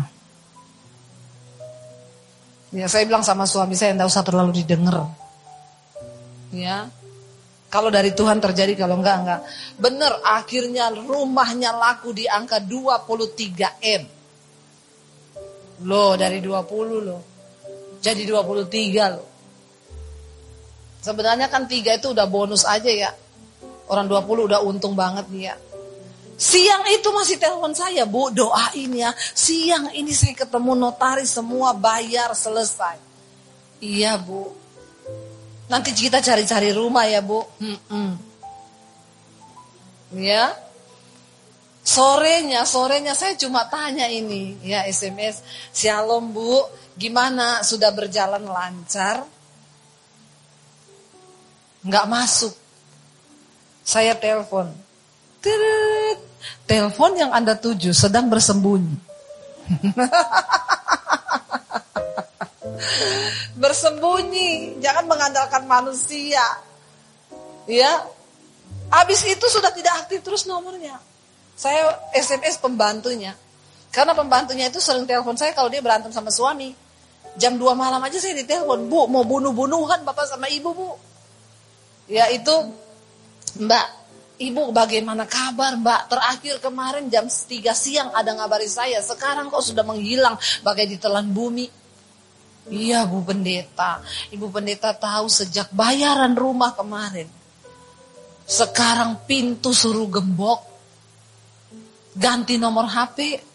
Ya 2.72 2.88
saya 2.88 3.04
bilang 3.04 3.26
sama 3.26 3.44
suami 3.44 3.76
saya 3.76 3.92
tidak 3.92 4.08
usah 4.08 4.24
terlalu 4.24 4.64
didengar. 4.64 5.10
Ya. 6.56 6.88
Kalau 7.70 7.94
dari 7.94 8.18
Tuhan 8.18 8.42
terjadi 8.42 8.74
kalau 8.74 8.98
enggak 8.98 9.18
enggak. 9.22 9.42
Benar 9.78 10.26
akhirnya 10.26 10.90
rumahnya 10.90 11.70
laku 11.78 12.18
di 12.18 12.26
angka 12.26 12.58
23 12.58 13.78
M. 13.86 14.04
Loh 15.86 16.18
dari 16.18 16.42
20 16.42 17.06
loh. 17.06 17.22
Jadi 18.02 18.26
23 18.26 19.14
loh. 19.14 19.28
Sebenarnya 21.00 21.48
kan 21.48 21.70
tiga 21.70 21.96
itu 21.96 22.12
udah 22.12 22.26
bonus 22.26 22.66
aja 22.66 22.90
ya. 22.90 23.14
Orang 23.86 24.10
20 24.10 24.50
udah 24.50 24.60
untung 24.66 24.98
banget 24.98 25.30
nih 25.30 25.54
ya. 25.54 25.56
Siang 26.40 26.88
itu 26.96 27.12
masih 27.12 27.36
telepon 27.36 27.76
saya, 27.76 28.08
Bu, 28.08 28.32
doain 28.32 28.92
ya. 28.96 29.12
Siang 29.36 29.92
ini 29.92 30.16
saya 30.16 30.40
ketemu 30.40 30.72
notaris 30.72 31.36
semua 31.36 31.76
bayar 31.76 32.32
selesai. 32.32 32.96
Iya, 33.84 34.16
Bu. 34.16 34.56
Nanti 35.70 35.94
kita 35.94 36.18
cari-cari 36.18 36.74
rumah 36.74 37.06
ya, 37.06 37.22
Bu. 37.22 37.46
Hmm 37.62 37.78
-mm. 37.78 38.12
Ya. 40.18 40.50
Sorenya, 41.86 42.66
sorenya 42.66 43.14
saya 43.14 43.38
cuma 43.38 43.66
tanya 43.70 44.10
ini, 44.10 44.58
ya 44.66 44.86
SMS. 44.90 45.46
Shalom, 45.70 46.34
Bu. 46.34 46.66
Gimana? 46.98 47.62
Sudah 47.62 47.94
berjalan 47.94 48.44
lancar? 48.50 49.24
Enggak 51.86 52.06
masuk. 52.10 52.54
Saya 53.86 54.18
telepon. 54.18 54.74
Telepon 56.66 57.12
yang 57.16 57.32
Anda 57.32 57.56
tuju 57.56 57.94
sedang 57.94 58.28
bersembunyi. 58.28 58.98
bersembunyi, 63.62 64.80
jangan 64.80 65.06
mengandalkan 65.06 65.64
manusia. 65.66 66.44
Ya. 67.70 68.06
Habis 68.90 69.22
itu 69.30 69.46
sudah 69.46 69.70
tidak 69.70 70.06
aktif 70.06 70.26
terus 70.26 70.50
nomornya. 70.50 70.98
Saya 71.54 71.94
SMS 72.16 72.58
pembantunya. 72.58 73.38
Karena 73.94 74.18
pembantunya 74.18 74.70
itu 74.70 74.82
sering 74.82 75.06
telepon 75.06 75.38
saya 75.38 75.54
kalau 75.54 75.70
dia 75.70 75.82
berantem 75.82 76.10
sama 76.10 76.34
suami. 76.34 76.74
Jam 77.38 77.62
2 77.62 77.78
malam 77.78 78.02
aja 78.02 78.18
saya 78.18 78.34
ditelepon, 78.42 78.90
Bu, 78.90 79.06
mau 79.06 79.22
bunuh-bunuhan 79.22 80.02
Bapak 80.02 80.26
sama 80.26 80.50
Ibu, 80.50 80.70
Bu. 80.74 80.90
Ya 82.10 82.26
itu 82.34 82.74
Mbak, 83.62 83.88
Ibu 84.40 84.72
bagaimana 84.72 85.28
kabar 85.28 85.76
mbak? 85.76 86.08
Terakhir 86.08 86.64
kemarin 86.64 87.12
jam 87.12 87.28
3 87.28 87.76
siang 87.76 88.08
ada 88.16 88.32
ngabari 88.32 88.72
saya. 88.72 89.04
Sekarang 89.04 89.52
kok 89.52 89.60
sudah 89.60 89.84
menghilang 89.84 90.40
bagai 90.64 90.88
ditelan 90.88 91.28
bumi. 91.28 91.68
Iya 92.68 93.08
Bu 93.08 93.24
Pendeta. 93.24 94.04
Ibu 94.36 94.52
Pendeta 94.52 94.92
tahu 94.92 95.32
sejak 95.32 95.72
bayaran 95.72 96.36
rumah 96.36 96.76
kemarin. 96.76 97.32
Sekarang 98.44 99.24
pintu 99.24 99.72
suruh 99.72 100.10
gembok. 100.12 100.68
Ganti 102.20 102.60
nomor 102.60 102.90
HP. 102.92 103.48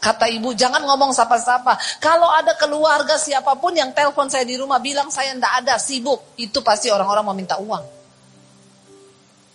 Kata 0.00 0.32
ibu, 0.32 0.56
jangan 0.56 0.80
ngomong 0.80 1.12
sapa-sapa. 1.12 1.76
Kalau 2.00 2.32
ada 2.32 2.56
keluarga 2.56 3.20
siapa 3.20 3.52
pun 3.60 3.76
yang 3.76 3.92
telepon 3.92 4.32
saya 4.32 4.48
di 4.48 4.56
rumah 4.56 4.80
bilang 4.80 5.12
saya 5.12 5.36
ndak 5.36 5.60
ada, 5.60 5.76
sibuk. 5.76 6.32
Itu 6.40 6.64
pasti 6.64 6.88
orang-orang 6.88 7.24
mau 7.26 7.36
minta 7.36 7.60
uang. 7.60 7.84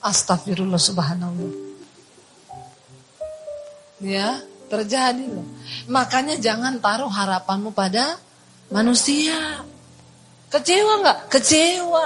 Astagfirullah 0.05 0.77
subhanallah. 0.77 1.49
Ya, 4.05 4.37
terjadi 4.69 5.25
loh. 5.25 5.49
Makanya 5.89 6.37
jangan 6.37 6.77
taruh 6.77 7.09
harapanmu 7.09 7.73
pada 7.73 8.21
manusia. 8.69 9.65
Kecewa 10.49 11.03
nggak? 11.03 11.19
Kecewa. 11.29 12.05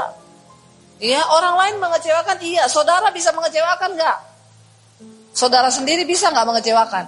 Ya, 0.99 1.23
orang 1.31 1.55
lain 1.55 1.75
mengecewakan 1.79 2.37
iya. 2.43 2.67
Saudara 2.67 3.07
bisa 3.13 3.31
mengecewakan 3.31 3.95
nggak? 3.95 4.17
Saudara 5.31 5.71
sendiri 5.71 6.03
bisa 6.03 6.27
nggak 6.27 6.47
mengecewakan? 6.47 7.05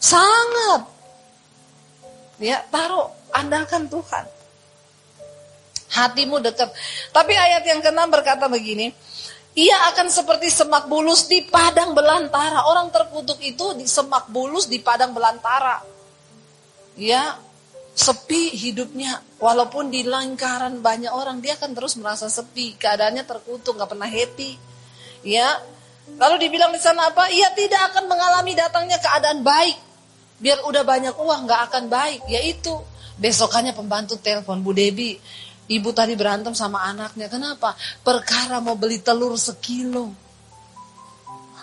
Sangat. 0.00 0.82
Ya, 2.40 2.64
taruh, 2.72 3.12
andalkan 3.32 3.88
Tuhan. 3.88 4.24
Hatimu 5.92 6.40
dekat. 6.44 6.68
Tapi 7.12 7.32
ayat 7.32 7.64
yang 7.64 7.80
keenam 7.80 8.08
berkata 8.12 8.48
begini, 8.48 8.92
ia 9.56 9.76
akan 9.92 10.12
seperti 10.12 10.52
semak 10.52 10.84
bulus 10.84 11.24
di 11.28 11.44
padang 11.48 11.96
belantara. 11.96 12.68
Orang 12.68 12.92
terkutuk 12.92 13.40
itu 13.40 13.72
di 13.76 13.88
semak 13.88 14.28
bulus 14.28 14.68
di 14.68 14.80
padang 14.84 15.16
belantara. 15.16 15.80
Ya, 16.96 17.40
sepi 17.96 18.52
hidupnya. 18.52 19.24
Walaupun 19.40 19.88
di 19.88 20.04
lingkaran 20.04 20.84
banyak 20.84 21.10
orang, 21.10 21.40
dia 21.40 21.56
akan 21.56 21.72
terus 21.72 21.96
merasa 21.96 22.28
sepi. 22.28 22.76
Keadaannya 22.76 23.24
terkutuk, 23.24 23.80
gak 23.80 23.96
pernah 23.96 24.06
happy. 24.06 24.60
Ya, 25.24 25.48
lalu 26.20 26.46
dibilang 26.46 26.70
di 26.70 26.78
sana 26.78 27.08
apa? 27.08 27.32
Ia 27.32 27.50
tidak 27.56 27.90
akan 27.90 28.04
mengalami 28.06 28.52
datangnya 28.52 29.00
keadaan 29.00 29.40
baik. 29.40 29.80
Biar 30.36 30.60
udah 30.68 30.84
banyak 30.84 31.16
uang, 31.16 31.48
gak 31.48 31.72
akan 31.72 31.84
baik. 31.88 32.20
Yaitu, 32.28 32.76
besokannya 33.16 33.72
pembantu 33.72 34.20
telepon, 34.20 34.60
Bu 34.60 34.76
Debi, 34.76 35.16
Ibu 35.66 35.90
tadi 35.90 36.14
berantem 36.14 36.54
sama 36.54 36.86
anaknya. 36.86 37.26
Kenapa? 37.26 37.74
Perkara 38.06 38.62
mau 38.62 38.78
beli 38.78 39.02
telur 39.02 39.34
sekilo. 39.34 40.14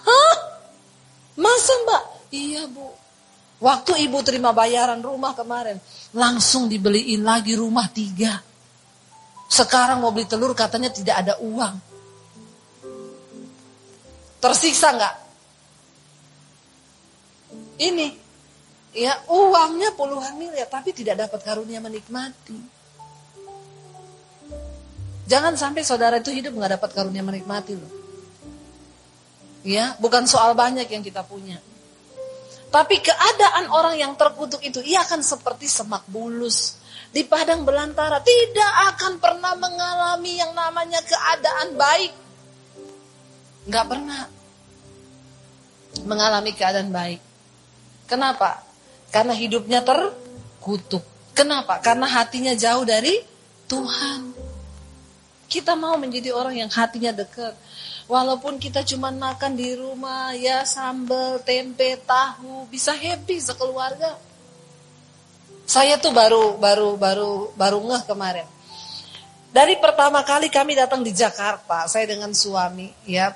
Hah? 0.03 0.35
Masa 1.39 1.73
mbak? 1.87 2.03
Iya 2.35 2.67
bu. 2.67 3.02
Waktu 3.63 3.95
ibu 4.11 4.19
terima 4.27 4.51
bayaran 4.51 4.99
rumah 4.99 5.31
kemarin. 5.31 5.79
Langsung 6.11 6.67
dibeliin 6.67 7.23
lagi 7.23 7.55
rumah 7.55 7.87
tiga. 7.87 8.43
Sekarang 9.47 10.03
mau 10.03 10.11
beli 10.11 10.27
telur 10.27 10.51
katanya 10.51 10.91
tidak 10.91 11.15
ada 11.23 11.39
uang. 11.39 11.75
Tersiksa 14.43 14.91
nggak? 14.91 15.15
Ini. 17.79 18.07
Ya 18.93 19.15
uangnya 19.31 19.95
puluhan 19.95 20.35
miliar 20.35 20.67
tapi 20.67 20.91
tidak 20.91 21.23
dapat 21.23 21.39
karunia 21.47 21.79
menikmati. 21.79 22.59
Jangan 25.23 25.55
sampai 25.55 25.87
saudara 25.87 26.19
itu 26.19 26.35
hidup 26.35 26.51
nggak 26.51 26.77
dapat 26.77 26.89
karunia 26.91 27.23
menikmati 27.23 27.79
loh. 27.79 27.93
Ya, 29.63 29.95
bukan 30.03 30.27
soal 30.27 30.51
banyak 30.51 30.91
yang 30.91 30.99
kita 30.99 31.23
punya. 31.23 31.63
Tapi 32.73 33.05
keadaan 33.05 33.69
orang 33.69 34.01
yang 34.01 34.17
terkutuk 34.17 34.57
itu, 34.65 34.81
ia 34.81 35.05
akan 35.05 35.21
seperti 35.21 35.69
semak 35.69 36.09
bulus 36.09 36.81
di 37.13 37.21
padang 37.21 37.61
belantara. 37.61 38.17
Tidak 38.17 38.73
akan 38.97 39.21
pernah 39.21 39.53
mengalami 39.53 40.41
yang 40.41 40.57
namanya 40.57 40.97
keadaan 41.05 41.77
baik. 41.77 42.11
Nggak 43.69 43.85
pernah 43.85 44.21
mengalami 46.01 46.51
keadaan 46.57 46.89
baik. 46.89 47.21
Kenapa? 48.09 48.65
Karena 49.13 49.37
hidupnya 49.37 49.85
terkutuk. 49.85 51.05
Kenapa? 51.37 51.77
Karena 51.77 52.09
hatinya 52.09 52.57
jauh 52.57 52.81
dari 52.81 53.21
Tuhan. 53.69 54.33
Kita 55.45 55.77
mau 55.77 55.93
menjadi 56.01 56.33
orang 56.33 56.57
yang 56.57 56.69
hatinya 56.73 57.13
dekat. 57.13 57.53
Walaupun 58.13 58.61
kita 58.61 58.85
cuma 58.85 59.09
makan 59.09 59.57
di 59.57 59.73
rumah 59.73 60.37
ya 60.37 60.61
sambal, 60.69 61.41
tempe, 61.41 61.97
tahu, 62.05 62.69
bisa 62.69 62.93
happy 62.93 63.41
sekeluarga. 63.41 64.21
Saya 65.65 65.97
tuh 65.97 66.13
baru 66.13 66.61
baru 66.61 66.93
baru 66.93 67.49
baru 67.57 67.81
ngeh 67.81 68.03
kemarin. 68.05 68.45
Dari 69.49 69.81
pertama 69.81 70.21
kali 70.21 70.53
kami 70.53 70.77
datang 70.77 71.01
di 71.01 71.09
Jakarta, 71.09 71.89
saya 71.89 72.05
dengan 72.05 72.29
suami 72.37 72.93
ya. 73.09 73.33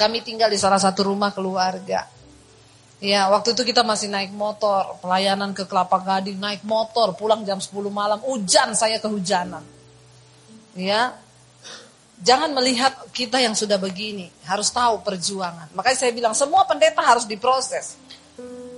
Kami 0.00 0.24
tinggal 0.24 0.48
di 0.48 0.56
salah 0.56 0.80
satu 0.80 1.12
rumah 1.12 1.36
keluarga. 1.36 2.08
Ya, 3.04 3.28
waktu 3.28 3.52
itu 3.52 3.68
kita 3.68 3.84
masih 3.84 4.08
naik 4.08 4.32
motor, 4.32 4.96
pelayanan 5.04 5.52
ke 5.52 5.68
Kelapa 5.68 6.00
Gading, 6.00 6.40
naik 6.40 6.64
motor, 6.64 7.12
pulang 7.14 7.44
jam 7.44 7.60
10 7.60 7.70
malam, 7.92 8.18
hujan 8.24 8.74
saya 8.74 8.98
kehujanan. 8.98 9.62
Ya, 10.74 11.14
jangan 12.22 12.50
melihat 12.54 12.97
kita 13.18 13.42
yang 13.42 13.58
sudah 13.58 13.82
begini, 13.82 14.30
harus 14.46 14.70
tahu 14.70 15.02
perjuangan. 15.02 15.66
Makanya 15.74 15.98
saya 15.98 16.14
bilang 16.14 16.38
semua 16.38 16.62
pendeta 16.62 17.02
harus 17.02 17.26
diproses. 17.26 17.98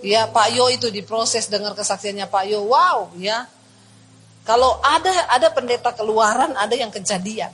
Ya, 0.00 0.24
Pak 0.24 0.56
Yo 0.56 0.64
itu 0.72 0.88
diproses 0.88 1.44
dengar 1.44 1.76
kesaksiannya 1.76 2.24
Pak 2.24 2.48
Yo, 2.48 2.64
wow, 2.64 3.12
ya. 3.20 3.44
Kalau 4.48 4.80
ada 4.80 5.12
ada 5.28 5.52
pendeta 5.52 5.92
keluaran, 5.92 6.56
ada 6.56 6.72
yang 6.72 6.88
kejadian. 6.88 7.52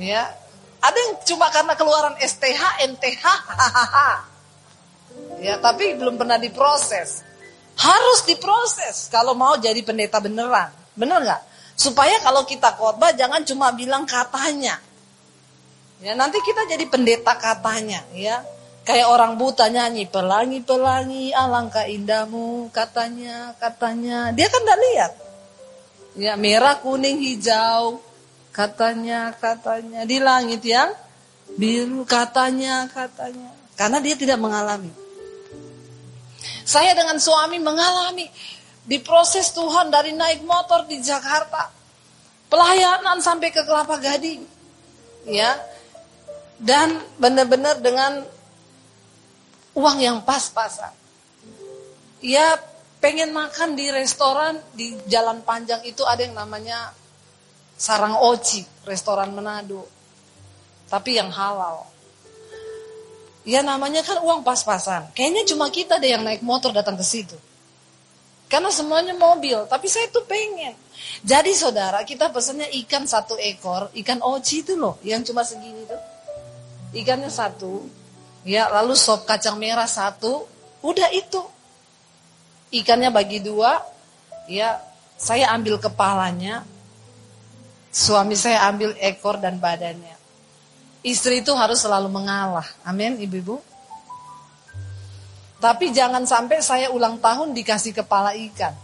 Ya, 0.00 0.32
ada 0.80 0.96
yang 0.96 1.20
cuma 1.28 1.52
karena 1.52 1.76
keluaran 1.76 2.16
STH, 2.16 2.88
NTH. 2.96 3.24
Ya, 5.44 5.60
tapi 5.60 6.00
belum 6.00 6.16
pernah 6.16 6.40
diproses. 6.40 7.20
Harus 7.76 8.24
diproses 8.24 9.12
kalau 9.12 9.36
mau 9.36 9.60
jadi 9.60 9.84
pendeta 9.84 10.16
beneran. 10.16 10.72
Bener 10.96 11.20
nggak? 11.20 11.42
Supaya 11.76 12.24
kalau 12.24 12.48
kita 12.48 12.72
khotbah 12.72 13.12
jangan 13.12 13.44
cuma 13.44 13.68
bilang 13.76 14.08
katanya. 14.08 14.80
Ya, 15.96 16.12
nanti 16.12 16.36
kita 16.44 16.68
jadi 16.68 16.84
pendeta 16.92 17.32
katanya, 17.40 18.04
ya. 18.12 18.44
Kayak 18.86 19.08
orang 19.10 19.34
buta 19.34 19.66
nyanyi, 19.66 20.06
pelangi-pelangi 20.06 21.34
alangkah 21.34 21.88
indahmu, 21.88 22.70
katanya, 22.70 23.56
katanya. 23.58 24.30
Dia 24.30 24.46
kan 24.46 24.62
enggak 24.62 24.80
lihat. 24.92 25.12
Ya, 26.16 26.32
merah, 26.38 26.78
kuning, 26.78 27.18
hijau, 27.18 27.98
katanya, 28.54 29.34
katanya. 29.40 30.06
Di 30.06 30.22
langit 30.22 30.62
yang 30.62 30.92
biru, 31.58 32.06
katanya, 32.06 32.86
katanya. 32.92 33.50
Karena 33.74 33.98
dia 33.98 34.14
tidak 34.14 34.38
mengalami. 34.38 34.92
Saya 36.66 36.94
dengan 36.94 37.18
suami 37.18 37.58
mengalami 37.58 38.26
di 38.86 38.98
proses 39.02 39.50
Tuhan 39.50 39.90
dari 39.90 40.14
naik 40.14 40.46
motor 40.46 40.86
di 40.86 41.02
Jakarta. 41.02 41.74
Pelayanan 42.46 43.18
sampai 43.18 43.50
ke 43.50 43.66
Kelapa 43.66 43.98
Gading. 43.98 44.42
Ya. 45.26 45.58
Dan 46.56 47.00
benar-benar 47.20 47.80
dengan 47.84 48.24
uang 49.76 49.98
yang 50.00 50.24
pas-pasan. 50.24 50.92
Ya 52.24 52.56
pengen 52.98 53.30
makan 53.36 53.76
di 53.76 53.92
restoran 53.92 54.56
di 54.72 54.96
jalan 55.06 55.44
panjang 55.44 55.84
itu 55.84 56.00
ada 56.08 56.24
yang 56.24 56.32
namanya 56.32 56.96
Sarang 57.76 58.16
Oci, 58.16 58.64
restoran 58.88 59.36
Manado. 59.36 59.84
Tapi 60.88 61.20
yang 61.20 61.28
halal. 61.28 61.84
Ya 63.44 63.60
namanya 63.60 64.00
kan 64.02 64.18
uang 64.24 64.42
pas-pasan. 64.42 65.12
Kayaknya 65.12 65.42
cuma 65.52 65.68
kita 65.68 66.00
deh 66.00 66.10
yang 66.10 66.24
naik 66.24 66.40
motor 66.40 66.72
datang 66.72 66.96
ke 66.96 67.04
situ. 67.04 67.36
Karena 68.46 68.70
semuanya 68.70 69.14
mobil, 69.14 69.66
tapi 69.66 69.90
saya 69.90 70.06
tuh 70.06 70.22
pengen. 70.22 70.74
Jadi 71.26 71.50
saudara, 71.50 72.06
kita 72.06 72.30
pesannya 72.30 72.70
ikan 72.86 73.02
satu 73.02 73.34
ekor, 73.34 73.90
ikan 73.90 74.22
oci 74.22 74.62
itu 74.62 74.78
loh, 74.78 75.02
yang 75.02 75.26
cuma 75.26 75.42
segini 75.42 75.82
tuh. 75.82 75.98
Ikannya 76.94 77.30
satu, 77.30 77.86
ya 78.46 78.70
lalu 78.70 78.94
sop 78.94 79.26
kacang 79.26 79.58
merah 79.58 79.88
satu, 79.88 80.46
udah 80.84 81.10
itu. 81.10 81.42
Ikannya 82.70 83.10
bagi 83.10 83.42
dua, 83.42 83.78
ya 84.46 84.78
saya 85.16 85.50
ambil 85.54 85.80
kepalanya, 85.80 86.62
suami 87.90 88.36
saya 88.38 88.68
ambil 88.68 88.94
ekor 89.00 89.40
dan 89.40 89.56
badannya. 89.56 90.14
Istri 91.06 91.46
itu 91.46 91.54
harus 91.54 91.78
selalu 91.78 92.10
mengalah. 92.10 92.66
Amin, 92.82 93.14
ibu-ibu. 93.22 93.62
Tapi 95.62 95.94
jangan 95.94 96.26
sampai 96.26 96.60
saya 96.60 96.90
ulang 96.92 97.16
tahun 97.22 97.54
dikasih 97.54 97.94
kepala 97.94 98.34
ikan. 98.50 98.74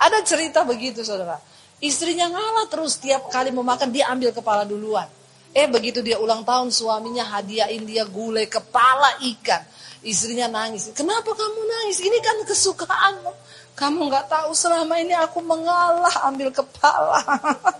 Ada 0.00 0.24
cerita 0.26 0.66
begitu 0.66 1.00
saudara. 1.06 1.40
Istrinya 1.80 2.28
ngalah 2.28 2.66
terus 2.68 3.00
tiap 3.00 3.32
kali 3.32 3.48
mau 3.52 3.64
makan 3.64 3.88
dia 3.88 4.08
ambil 4.12 4.36
kepala 4.36 4.68
duluan. 4.68 5.08
Eh 5.50 5.66
begitu 5.66 5.98
dia 5.98 6.14
ulang 6.22 6.46
tahun 6.46 6.70
suaminya 6.70 7.26
hadiahin 7.26 7.82
dia 7.82 8.06
gulai 8.06 8.46
kepala 8.46 9.18
ikan. 9.34 9.62
Istrinya 10.00 10.46
nangis. 10.46 10.88
Kenapa 10.94 11.34
kamu 11.34 11.60
nangis? 11.66 11.98
Ini 12.00 12.18
kan 12.22 12.36
kesukaanmu. 12.46 13.32
Kamu 13.74 13.98
nggak 14.12 14.26
tahu 14.30 14.52
selama 14.54 14.96
ini 15.02 15.12
aku 15.16 15.42
mengalah 15.42 16.30
ambil 16.30 16.54
kepala. 16.54 17.20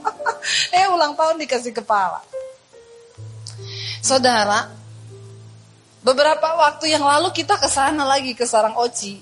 eh 0.76 0.86
ulang 0.90 1.14
tahun 1.14 1.38
dikasih 1.40 1.72
kepala. 1.76 2.20
Saudara, 4.00 4.66
beberapa 6.00 6.56
waktu 6.56 6.90
yang 6.90 7.04
lalu 7.04 7.30
kita 7.36 7.60
ke 7.60 7.68
sana 7.68 8.02
lagi 8.02 8.32
ke 8.32 8.48
Sarang 8.48 8.74
Oci. 8.80 9.20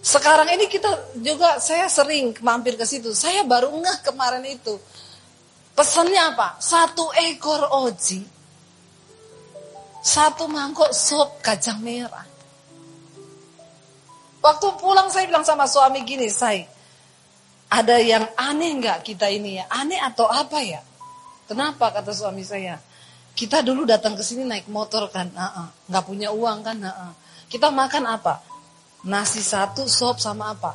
Sekarang 0.00 0.48
ini 0.48 0.70
kita 0.70 1.18
juga 1.18 1.58
saya 1.58 1.90
sering 1.92 2.32
mampir 2.40 2.74
ke 2.78 2.86
situ. 2.88 3.12
Saya 3.12 3.44
baru 3.44 3.74
ngeh 3.74 3.98
kemarin 4.06 4.42
itu. 4.48 4.80
Pesannya 5.76 6.22
apa? 6.32 6.56
Satu 6.56 7.12
ekor 7.12 7.68
oci. 7.84 8.24
Satu 10.00 10.48
mangkok 10.48 10.90
sop 10.96 11.44
kacang 11.44 11.84
merah. 11.84 12.24
Waktu 14.40 14.66
pulang 14.78 15.10
saya 15.10 15.28
bilang 15.28 15.44
sama 15.44 15.66
suami 15.68 16.06
gini, 16.06 16.30
saya 16.30 16.64
ada 17.66 17.98
yang 17.98 18.22
aneh 18.38 18.78
nggak 18.78 19.02
kita 19.02 19.26
ini 19.26 19.58
ya? 19.58 19.64
Aneh 19.66 19.98
atau 19.98 20.30
apa 20.30 20.62
ya? 20.62 20.80
Kenapa 21.50 21.90
kata 21.90 22.14
suami 22.14 22.46
saya? 22.46 22.78
Kita 23.36 23.60
dulu 23.60 23.84
datang 23.84 24.16
ke 24.16 24.22
sini 24.24 24.46
naik 24.46 24.70
motor 24.70 25.10
kan, 25.12 25.28
nggak 25.90 26.04
punya 26.08 26.32
uang 26.32 26.64
kan, 26.64 26.78
uh-uh. 26.80 27.12
kita 27.52 27.68
makan 27.68 28.08
apa? 28.08 28.40
Nasi 29.04 29.44
satu, 29.44 29.84
sop 29.84 30.16
sama 30.16 30.56
apa? 30.56 30.72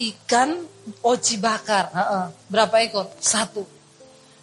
Ikan 0.00 0.58
oci 1.06 1.38
bakar, 1.38 1.92
uh-uh. 1.94 2.50
berapa 2.50 2.82
ekor? 2.82 3.14
Satu. 3.22 3.62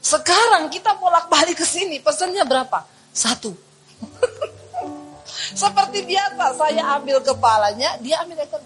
Sekarang 0.02 0.70
kita 0.72 0.96
bolak-balik 0.96 1.58
ke 1.58 1.66
sini, 1.68 2.00
pesannya 2.00 2.44
berapa? 2.48 2.86
Satu. 3.12 3.52
Seperti 5.62 6.06
biasa, 6.06 6.56
saya 6.56 6.84
ambil 6.98 7.20
kepalanya, 7.22 7.98
dia 8.00 8.22
ambil 8.24 8.42
ekor. 8.46 8.62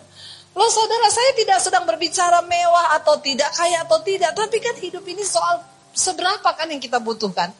Loh 0.51 0.67
saudara, 0.67 1.07
saya 1.07 1.31
tidak 1.39 1.63
sedang 1.63 1.87
berbicara 1.87 2.43
mewah 2.43 2.99
atau 2.99 3.15
tidak, 3.23 3.47
kaya 3.55 3.87
atau 3.87 4.03
tidak. 4.03 4.35
Tapi 4.35 4.59
kan 4.59 4.75
hidup 4.75 5.03
ini 5.07 5.23
soal 5.23 5.63
seberapa 5.95 6.51
kan 6.51 6.67
yang 6.67 6.83
kita 6.83 6.99
butuhkan? 6.99 7.55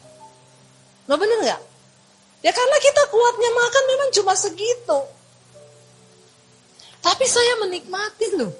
Lo 1.08 1.16
bener 1.16 1.40
nggak? 1.40 1.62
Ya 2.42 2.50
karena 2.50 2.76
kita 2.82 3.02
kuatnya 3.08 3.50
makan 3.54 3.84
memang 3.88 4.08
cuma 4.12 4.32
segitu. 4.36 4.98
Tapi 7.02 7.24
saya 7.26 7.58
menikmati 7.64 8.26
loh. 8.38 8.52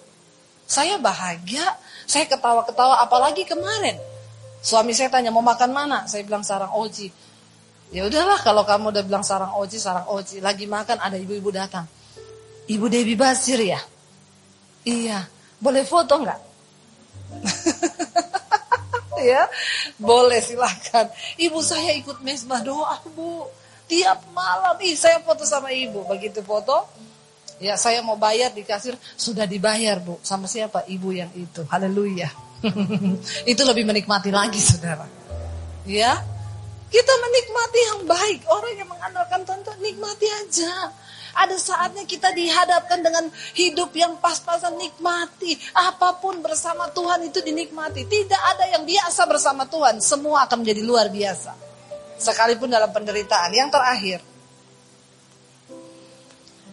Saya 0.67 0.97
bahagia, 0.97 1.63
saya 2.09 2.25
ketawa-ketawa 2.25 3.05
apalagi 3.05 3.45
kemarin. 3.45 4.01
Suami 4.63 4.95
saya 4.95 5.11
tanya 5.11 5.35
mau 5.35 5.43
makan 5.43 5.75
mana? 5.75 6.07
Saya 6.07 6.23
bilang 6.23 6.47
sarang 6.47 6.71
oji. 6.79 7.11
Ya 7.91 8.07
udahlah 8.07 8.39
kalau 8.41 8.63
kamu 8.63 8.95
udah 8.95 9.03
bilang 9.03 9.27
sarang 9.27 9.59
oji, 9.59 9.77
sarang 9.77 10.07
oji. 10.07 10.39
Lagi 10.39 10.71
makan 10.71 11.03
ada 11.03 11.19
ibu-ibu 11.19 11.51
datang. 11.51 11.85
Ibu 12.71 12.87
Dewi 12.87 13.19
Basir 13.19 13.59
ya? 13.59 13.83
Iya. 14.87 15.27
Boleh 15.59 15.83
foto 15.83 16.15
nggak? 16.15 16.41
ya. 19.35 19.51
Boleh 19.99 20.39
silahkan. 20.39 21.11
Ibu 21.43 21.59
saya 21.59 21.99
ikut 21.99 22.23
mesbah 22.23 22.63
doa 22.63 23.03
bu. 23.11 23.51
Tiap 23.91 24.31
malam. 24.31 24.79
Ih 24.79 24.95
saya 24.95 25.19
foto 25.27 25.43
sama 25.43 25.75
ibu. 25.75 26.07
Begitu 26.07 26.39
foto. 26.47 26.87
Ya 27.59 27.75
saya 27.75 27.99
mau 27.99 28.15
bayar 28.15 28.55
di 28.55 28.63
kasir. 28.63 28.95
Sudah 29.19 29.43
dibayar 29.43 29.99
bu. 29.99 30.23
Sama 30.23 30.47
siapa? 30.47 30.87
Ibu 30.87 31.09
yang 31.11 31.35
itu. 31.35 31.67
Haleluya. 31.67 32.52
itu 33.53 33.63
lebih 33.67 33.85
menikmati 33.87 34.31
lagi 34.31 34.59
saudara. 34.59 35.07
Ya. 35.87 36.19
Kita 36.93 37.13
menikmati 37.25 37.81
yang 37.89 38.01
baik. 38.05 38.41
Orang 38.53 38.75
yang 38.77 38.89
mengandalkan 38.89 39.41
Tuhan 39.49 39.81
nikmati 39.81 40.29
aja. 40.29 40.93
Ada 41.33 41.57
saatnya 41.57 42.05
kita 42.05 42.29
dihadapkan 42.37 43.01
dengan 43.01 43.25
hidup 43.57 43.97
yang 43.97 44.21
pas-pasan 44.21 44.77
nikmati. 44.77 45.57
Apa 45.73 46.21
pun 46.21 46.45
bersama 46.45 46.93
Tuhan 46.93 47.25
itu 47.25 47.41
dinikmati. 47.41 48.05
Tidak 48.05 48.43
ada 48.57 48.69
yang 48.77 48.85
biasa 48.85 49.25
bersama 49.25 49.65
Tuhan. 49.65 50.05
Semua 50.05 50.45
akan 50.45 50.61
menjadi 50.61 50.85
luar 50.85 51.09
biasa. 51.09 51.57
Sekalipun 52.21 52.69
dalam 52.69 52.93
penderitaan. 52.93 53.57
Yang 53.57 53.71
terakhir. 53.73 54.32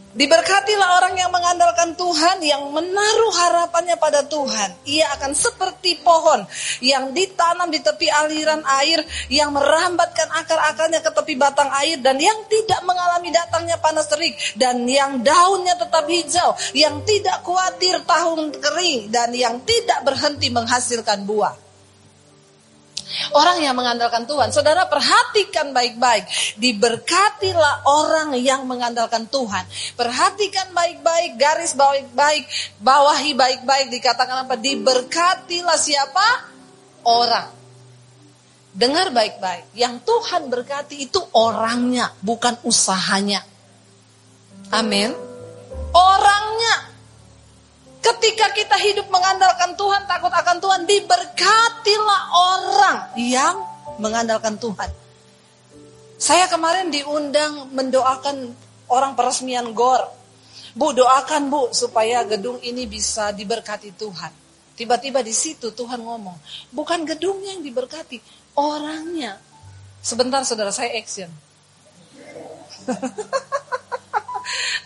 Diberkatilah 0.10 0.90
orang 0.98 1.14
yang 1.22 1.30
mengandalkan 1.30 1.94
Tuhan, 1.94 2.42
yang 2.42 2.66
menaruh 2.74 3.30
harapannya 3.30 3.94
pada 4.02 4.26
Tuhan. 4.26 4.82
Ia 4.90 5.06
akan 5.14 5.38
seperti 5.38 6.02
pohon 6.02 6.50
yang 6.82 7.14
ditanam 7.14 7.70
di 7.70 7.78
tepi 7.78 8.10
aliran 8.10 8.66
air, 8.82 9.06
yang 9.30 9.54
merambatkan 9.54 10.34
akar-akarnya 10.34 11.06
ke 11.06 11.14
tepi 11.14 11.38
batang 11.38 11.70
air, 11.86 12.02
dan 12.02 12.18
yang 12.18 12.42
tidak 12.50 12.82
mengalami 12.90 13.30
datangnya 13.30 13.78
panas 13.78 14.10
terik, 14.10 14.34
dan 14.58 14.82
yang 14.90 15.22
daunnya 15.22 15.78
tetap 15.78 16.10
hijau, 16.10 16.58
yang 16.74 17.06
tidak 17.06 17.46
khawatir 17.46 18.02
tahun 18.02 18.50
kering, 18.58 19.14
dan 19.14 19.30
yang 19.38 19.62
tidak 19.62 20.02
berhenti 20.02 20.50
menghasilkan 20.50 21.22
buah. 21.30 21.69
Orang 23.34 23.58
yang 23.62 23.74
mengandalkan 23.74 24.30
Tuhan. 24.30 24.54
Saudara 24.54 24.86
perhatikan 24.86 25.74
baik-baik. 25.74 26.30
Diberkatilah 26.62 27.86
orang 27.90 28.38
yang 28.38 28.70
mengandalkan 28.70 29.26
Tuhan. 29.30 29.66
Perhatikan 29.98 30.70
baik-baik, 30.74 31.38
garis 31.38 31.74
baik-baik, 31.74 32.46
bawahi 32.82 33.34
baik-baik. 33.34 33.90
Dikatakan 33.90 34.46
apa? 34.46 34.56
Diberkatilah 34.58 35.80
siapa? 35.80 36.28
Orang. 37.06 37.50
Dengar 38.70 39.10
baik-baik. 39.10 39.74
Yang 39.74 40.06
Tuhan 40.06 40.46
berkati 40.48 41.10
itu 41.10 41.20
orangnya, 41.34 42.14
bukan 42.22 42.62
usahanya. 42.62 43.42
Amin. 44.70 45.10
Orangnya. 45.90 46.89
Ketika 48.00 48.48
kita 48.56 48.78
hidup 48.80 49.12
mengandalkan 49.12 49.76
Tuhan, 49.76 50.08
takut 50.08 50.32
akan 50.32 50.58
Tuhan, 50.64 50.82
diberkatilah 50.88 52.22
orang 52.32 52.98
yang 53.20 53.56
mengandalkan 54.00 54.56
Tuhan. 54.56 54.88
Saya 56.20 56.48
kemarin 56.48 56.92
diundang 56.92 57.72
mendoakan 57.76 58.56
orang 58.92 59.16
peresmian 59.16 59.72
GOR. 59.76 60.04
Bu, 60.76 60.96
doakan 60.96 61.52
Bu 61.52 61.72
supaya 61.76 62.24
gedung 62.24 62.60
ini 62.64 62.88
bisa 62.88 63.36
diberkati 63.36 63.92
Tuhan. 63.96 64.32
Tiba-tiba 64.80 65.20
di 65.20 65.36
situ 65.36 65.76
Tuhan 65.76 66.00
ngomong, 66.00 66.40
bukan 66.72 67.04
gedungnya 67.04 67.60
yang 67.60 67.64
diberkati, 67.68 68.24
orangnya. 68.56 69.36
Sebentar 70.00 70.48
saudara 70.48 70.72
saya 70.72 70.96
action. 70.96 71.28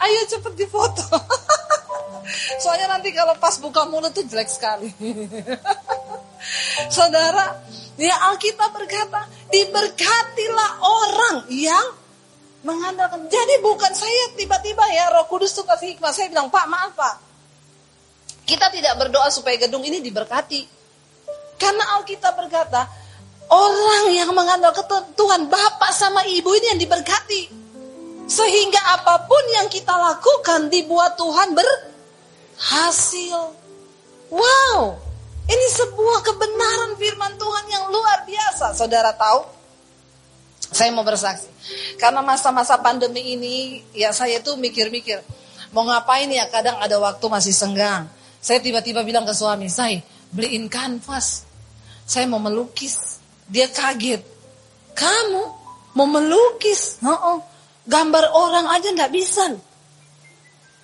Ayo 0.04 0.22
cepet 0.26 0.54
difoto. 0.58 1.06
Soalnya 2.60 2.88
nanti 2.88 3.12
kalau 3.12 3.36
pas 3.38 3.56
buka 3.60 3.86
mulut 3.88 4.16
tuh 4.16 4.24
jelek 4.24 4.50
sekali. 4.50 4.90
Saudara, 6.92 7.64
ya 7.96 8.16
Alkitab 8.32 8.72
berkata, 8.76 9.28
diberkatilah 9.52 10.72
orang 10.84 11.38
yang 11.52 11.88
mengandalkan. 12.64 13.28
Jadi 13.28 13.60
bukan 13.60 13.92
saya 13.92 14.36
tiba-tiba 14.40 14.84
ya 14.92 15.12
Roh 15.12 15.28
Kudus 15.28 15.56
tuh 15.56 15.68
kasih 15.68 15.96
hikmah. 15.96 16.12
Saya 16.12 16.32
bilang, 16.32 16.48
Pak 16.48 16.66
maaf 16.68 16.92
Pak. 16.96 17.16
Kita 18.44 18.68
tidak 18.72 19.00
berdoa 19.00 19.32
supaya 19.32 19.56
gedung 19.56 19.84
ini 19.88 20.04
diberkati. 20.04 20.68
Karena 21.56 21.96
Alkitab 22.00 22.36
berkata, 22.36 22.88
orang 23.48 24.12
yang 24.12 24.32
mengandalkan 24.36 24.84
Tuhan, 25.16 25.48
Bapak 25.48 25.92
sama 25.96 26.28
Ibu 26.28 26.50
ini 26.60 26.76
yang 26.76 26.80
diberkati. 26.80 27.42
Sehingga 28.28 28.80
apa 29.00 29.28
pun 29.28 29.44
yang 29.52 29.68
kita 29.68 29.96
lakukan 29.96 30.72
dibuat 30.72 31.20
Tuhan 31.20 31.56
ber 31.56 31.93
hasil. 32.58 33.38
Wow, 34.34 34.98
ini 35.46 35.66
sebuah 35.78 36.26
kebenaran 36.26 36.98
firman 36.98 37.34
Tuhan 37.38 37.66
yang 37.70 37.86
luar 37.94 38.26
biasa. 38.26 38.74
Saudara 38.74 39.14
tahu? 39.14 39.46
Saya 40.74 40.90
mau 40.90 41.06
bersaksi. 41.06 41.46
Karena 42.02 42.26
masa-masa 42.26 42.82
pandemi 42.82 43.38
ini, 43.38 43.86
ya 43.94 44.10
saya 44.10 44.42
tuh 44.42 44.58
mikir-mikir. 44.58 45.22
Mau 45.70 45.86
ngapain 45.86 46.26
ya, 46.34 46.50
kadang 46.50 46.82
ada 46.82 46.98
waktu 46.98 47.26
masih 47.30 47.54
senggang. 47.54 48.10
Saya 48.42 48.58
tiba-tiba 48.60 49.06
bilang 49.06 49.24
ke 49.24 49.34
suami, 49.38 49.70
saya 49.70 50.02
beliin 50.34 50.66
kanvas. 50.66 51.46
Saya 52.04 52.26
mau 52.26 52.42
melukis. 52.42 53.22
Dia 53.48 53.70
kaget. 53.70 54.20
Kamu 54.98 55.44
mau 55.94 56.08
melukis? 56.10 56.98
Oh. 57.06 57.40
Gambar 57.84 58.32
orang 58.32 58.66
aja 58.72 58.90
nggak 58.92 59.14
bisa. 59.14 59.54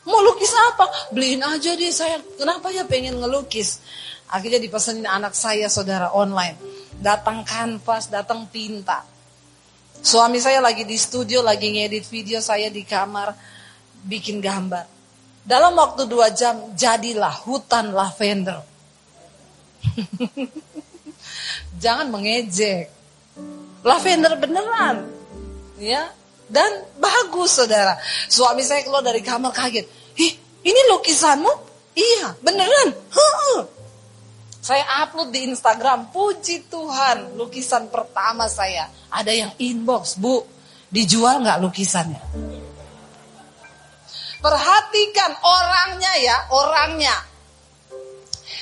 Mau 0.10 0.26
lukis 0.26 0.50
apa? 0.74 0.90
Beliin 1.14 1.46
aja 1.46 1.78
deh 1.78 1.94
saya. 1.94 2.18
Kenapa 2.34 2.74
ya 2.74 2.82
pengen 2.90 3.22
ngelukis? 3.22 3.78
Akhirnya 4.26 4.58
dipesenin 4.58 5.06
anak 5.06 5.38
saya 5.38 5.70
saudara 5.70 6.10
online. 6.18 6.58
Datang 6.98 7.46
kanvas, 7.46 8.10
datang 8.10 8.50
tinta. 8.50 9.06
Suami 10.02 10.42
saya 10.42 10.66
lagi 10.66 10.82
di 10.82 10.98
studio, 10.98 11.46
lagi 11.46 11.70
ngedit 11.70 12.10
video 12.10 12.42
saya 12.42 12.74
di 12.74 12.82
kamar. 12.82 13.38
Bikin 14.00 14.42
gambar. 14.42 14.98
Dalam 15.46 15.78
waktu 15.78 16.10
dua 16.10 16.34
jam, 16.34 16.74
jadilah 16.74 17.36
hutan 17.46 17.94
lavender. 17.94 18.66
Jangan 21.84 22.08
mengejek. 22.10 22.90
Lavender 23.84 24.34
beneran. 24.40 24.98
Ya, 25.80 26.12
dan 26.50 26.90
bagus 26.98 27.56
saudara. 27.56 27.96
Suami 28.28 28.66
saya 28.66 28.82
keluar 28.82 29.06
dari 29.06 29.22
kamar 29.22 29.54
kaget. 29.54 29.86
Ini 30.64 30.82
lukisanmu? 30.92 31.54
Iya, 31.96 32.36
beneran. 32.44 32.90
Huh. 33.12 33.62
Saya 34.60 34.86
upload 35.02 35.32
di 35.32 35.50
Instagram, 35.50 36.12
puji 36.14 36.68
Tuhan, 36.68 37.40
lukisan 37.40 37.88
pertama 37.90 38.46
saya. 38.52 38.92
Ada 39.10 39.32
yang 39.32 39.52
inbox, 39.58 40.20
Bu, 40.20 40.44
dijual 40.92 41.42
nggak 41.42 41.60
lukisannya? 41.64 42.22
Perhatikan 44.40 45.32
orangnya 45.42 46.14
ya, 46.22 46.38
orangnya. 46.54 47.16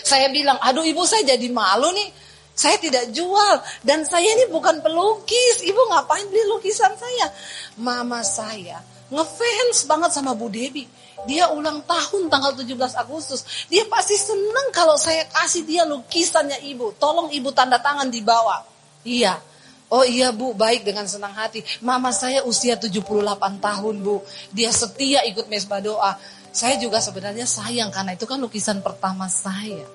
Saya 0.07 0.31
bilang, 0.31 0.57
aduh 0.63 0.85
ibu 0.87 1.03
saya 1.03 1.35
jadi 1.35 1.49
malu 1.51 1.91
nih. 1.91 2.09
Saya 2.57 2.81
tidak 2.81 3.13
jual 3.13 3.61
dan 3.85 4.01
saya 4.01 4.25
ini 4.25 4.49
bukan 4.49 4.81
pelukis. 4.81 5.61
Ibu 5.61 5.93
ngapain 5.93 6.25
beli 6.25 6.41
lukisan 6.49 6.89
saya? 6.97 7.29
Mama 7.77 8.25
saya 8.25 8.81
ngefans 9.13 9.87
banget 9.87 10.11
sama 10.15 10.33
Bu 10.33 10.49
Debi. 10.51 10.87
Dia 11.25 11.49
ulang 11.49 11.81
tahun 11.81 12.29
tanggal 12.29 12.53
17 12.53 12.77
Agustus. 12.93 13.65
Dia 13.71 13.89
pasti 13.89 14.13
senang 14.13 14.69
kalau 14.69 14.93
saya 15.01 15.25
kasih 15.25 15.65
dia 15.65 15.81
lukisannya 15.89 16.61
ibu. 16.69 16.93
Tolong 17.01 17.33
ibu 17.33 17.49
tanda 17.49 17.81
tangan 17.81 18.05
di 18.13 18.21
bawah. 18.21 18.61
Iya. 19.01 19.41
Oh 19.87 20.03
iya 20.03 20.35
bu, 20.35 20.51
baik 20.51 20.83
dengan 20.83 21.07
senang 21.07 21.31
hati. 21.31 21.63
Mama 21.79 22.11
saya 22.11 22.43
usia 22.43 22.75
78 22.75 23.17
tahun 23.57 23.95
bu. 24.03 24.21
Dia 24.51 24.69
setia 24.69 25.23
ikut 25.25 25.47
mesbah 25.47 25.79
doa. 25.81 26.19
Saya 26.51 26.75
juga 26.77 26.99
sebenarnya 26.99 27.47
sayang 27.47 27.89
karena 27.89 28.13
itu 28.13 28.27
kan 28.27 28.37
lukisan 28.37 28.83
pertama 28.83 29.25
saya. 29.31 29.87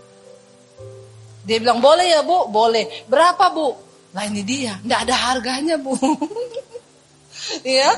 Dia 1.44 1.58
bilang 1.60 1.78
boleh 1.78 2.08
ya 2.08 2.24
bu, 2.24 2.48
boleh. 2.48 3.04
Berapa 3.06 3.52
bu? 3.52 3.76
Nah 4.16 4.24
ini 4.26 4.42
dia, 4.42 4.80
nggak 4.80 5.00
ada 5.06 5.16
harganya 5.30 5.76
bu. 5.78 5.94
Iya. 7.66 7.90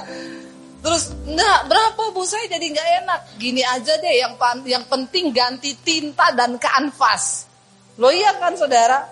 Terus, 0.85 1.17
enggak, 1.25 1.61
berapa 1.65 2.13
bu 2.13 2.29
saya 2.29 2.45
jadi 2.45 2.67
nggak 2.69 2.89
enak. 3.01 3.21
Gini 3.41 3.65
aja 3.65 3.97
deh, 3.97 4.15
yang 4.21 4.37
yang 4.69 4.85
penting 4.85 5.33
ganti 5.33 5.73
tinta 5.81 6.29
dan 6.37 6.61
kanvas. 6.61 7.49
Lo 7.97 8.13
iya 8.13 8.37
kan 8.37 8.53
saudara? 8.53 9.09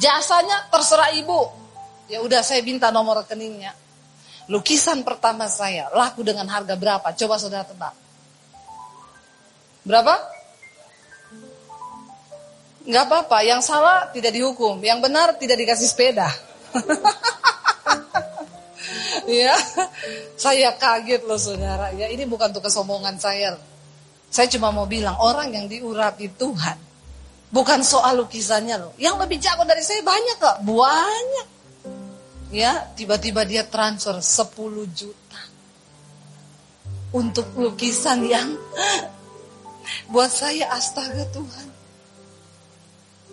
Jasanya 0.00 0.72
terserah 0.72 1.12
ibu. 1.12 1.52
Ya 2.08 2.24
udah 2.24 2.40
saya 2.40 2.64
minta 2.64 2.88
nomor 2.88 3.28
rekeningnya. 3.28 3.76
Lukisan 4.48 5.04
pertama 5.04 5.52
saya 5.52 5.92
laku 5.92 6.24
dengan 6.24 6.48
harga 6.48 6.72
berapa? 6.80 7.12
Coba 7.12 7.36
saudara 7.36 7.68
tebak. 7.68 7.92
Berapa? 9.84 10.14
Enggak 12.86 13.04
apa-apa, 13.10 13.38
yang 13.42 13.60
salah 13.60 14.08
tidak 14.14 14.32
dihukum, 14.32 14.78
yang 14.80 15.02
benar 15.02 15.36
tidak 15.36 15.60
dikasih 15.60 15.90
sepeda. 15.90 16.30
ya, 19.26 19.54
saya 20.34 20.74
kaget 20.78 21.22
loh 21.26 21.38
saudara. 21.38 21.90
Ya 21.94 22.06
ini 22.10 22.24
bukan 22.24 22.50
untuk 22.54 22.66
kesombongan 22.66 23.18
saya. 23.18 23.58
Saya 24.30 24.50
cuma 24.50 24.74
mau 24.74 24.86
bilang 24.86 25.16
orang 25.18 25.54
yang 25.54 25.66
diurapi 25.66 26.30
Tuhan. 26.34 26.78
Bukan 27.46 27.80
soal 27.86 28.18
lukisannya 28.18 28.76
loh. 28.76 28.92
Yang 28.98 29.16
lebih 29.22 29.38
jago 29.38 29.62
dari 29.62 29.80
saya 29.80 30.02
banyak 30.02 30.36
kok. 30.36 30.56
Banyak. 30.66 31.46
Ya, 32.50 32.90
tiba-tiba 32.94 33.42
dia 33.46 33.66
transfer 33.66 34.18
10 34.18 34.86
juta. 34.92 35.40
Untuk 37.14 37.46
lukisan 37.54 38.26
yang 38.26 38.58
buat 40.12 40.30
saya 40.30 40.68
astaga 40.74 41.24
Tuhan. 41.32 41.68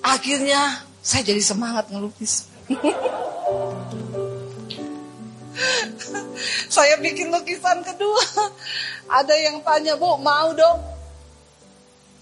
Akhirnya 0.03 0.85
saya 1.03 1.25
jadi 1.25 1.41
semangat 1.41 1.89
ngelukis. 1.91 2.47
Saya 6.75 6.97
bikin 6.99 7.29
lukisan 7.29 7.85
kedua. 7.85 8.23
Ada 9.21 9.35
yang 9.37 9.61
tanya, 9.61 9.93
Bu, 9.99 10.17
mau 10.17 10.49
dong? 10.53 10.79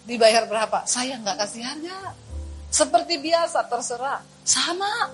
Dibayar 0.04 0.50
berapa? 0.50 0.84
Saya 0.84 1.16
nggak 1.22 1.38
kasih 1.40 1.62
harga. 1.64 2.16
Seperti 2.72 3.20
biasa, 3.20 3.68
terserah. 3.68 4.24
Sama. 4.44 5.12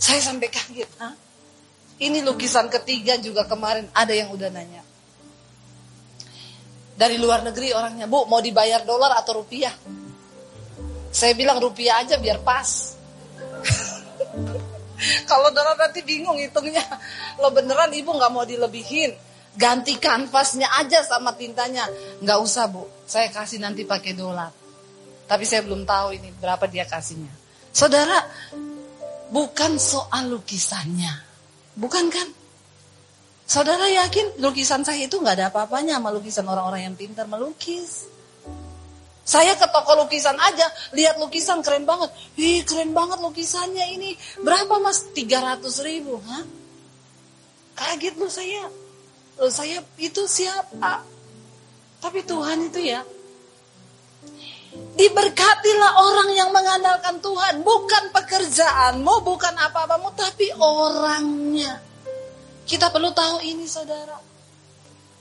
Saya 0.00 0.20
sampai 0.24 0.48
kaget. 0.48 0.90
Hah? 1.00 1.12
Ini 2.00 2.24
lukisan 2.24 2.72
ketiga 2.72 3.20
juga 3.20 3.44
kemarin 3.44 3.84
ada 3.92 4.16
yang 4.16 4.32
udah 4.32 4.48
nanya. 4.48 4.80
Dari 6.96 7.16
luar 7.16 7.44
negeri 7.44 7.72
orangnya, 7.72 8.08
Bu, 8.08 8.24
mau 8.28 8.40
dibayar 8.40 8.84
dolar 8.84 9.16
atau 9.20 9.44
rupiah? 9.44 9.72
Saya 11.10 11.32
bilang 11.36 11.60
rupiah 11.60 12.00
aja 12.04 12.16
biar 12.16 12.40
pas. 12.40 12.99
Kalau 15.30 15.48
Dora 15.52 15.76
nanti 15.76 16.04
bingung 16.04 16.36
hitungnya. 16.36 16.84
Lo 17.40 17.50
beneran 17.52 17.92
ibu 17.92 18.12
nggak 18.12 18.32
mau 18.32 18.44
dilebihin. 18.44 19.12
Ganti 19.56 19.98
kanvasnya 19.98 20.70
aja 20.78 21.02
sama 21.02 21.34
tintanya. 21.34 21.88
Nggak 22.22 22.38
usah 22.38 22.70
bu, 22.70 22.86
saya 23.08 23.28
kasih 23.32 23.58
nanti 23.58 23.82
pakai 23.82 24.14
dolar. 24.14 24.52
Tapi 25.26 25.44
saya 25.46 25.62
belum 25.62 25.86
tahu 25.86 26.18
ini 26.18 26.30
berapa 26.38 26.66
dia 26.66 26.86
kasihnya. 26.86 27.30
Saudara, 27.70 28.18
bukan 29.30 29.78
soal 29.78 30.26
lukisannya. 30.30 31.22
Bukan 31.78 32.10
kan? 32.10 32.28
Saudara 33.50 33.86
yakin 33.90 34.38
lukisan 34.38 34.86
saya 34.86 35.06
itu 35.06 35.18
nggak 35.18 35.34
ada 35.38 35.46
apa-apanya 35.50 35.98
sama 35.98 36.14
lukisan 36.14 36.46
orang-orang 36.46 36.86
yang 36.86 36.94
pintar 36.94 37.26
melukis. 37.26 38.06
Saya 39.30 39.54
ke 39.54 39.62
toko 39.70 39.94
lukisan 39.94 40.34
aja, 40.34 40.66
lihat 40.90 41.22
lukisan 41.22 41.62
keren 41.62 41.86
banget. 41.86 42.10
Ih 42.34 42.66
keren 42.66 42.90
banget 42.90 43.22
lukisannya 43.22 43.94
ini. 43.94 44.18
Berapa 44.42 44.82
mas? 44.82 45.06
300 45.14 45.62
ribu. 45.86 46.18
Hah? 46.18 46.42
Kaget 47.78 48.18
loh 48.18 48.26
saya. 48.26 48.66
Loh 49.38 49.52
saya 49.54 49.86
itu 50.02 50.26
siapa? 50.26 51.06
Tapi 52.02 52.26
Tuhan 52.26 52.74
itu 52.74 52.82
ya. 52.82 53.06
Diberkatilah 54.98 55.92
orang 55.94 56.28
yang 56.34 56.50
mengandalkan 56.50 57.22
Tuhan. 57.22 57.62
Bukan 57.62 58.10
pekerjaanmu, 58.10 59.14
bukan 59.22 59.54
apa-apamu, 59.62 60.10
tapi 60.18 60.50
orangnya. 60.58 61.78
Kita 62.66 62.90
perlu 62.90 63.14
tahu 63.14 63.46
ini 63.46 63.70
saudara. 63.70 64.18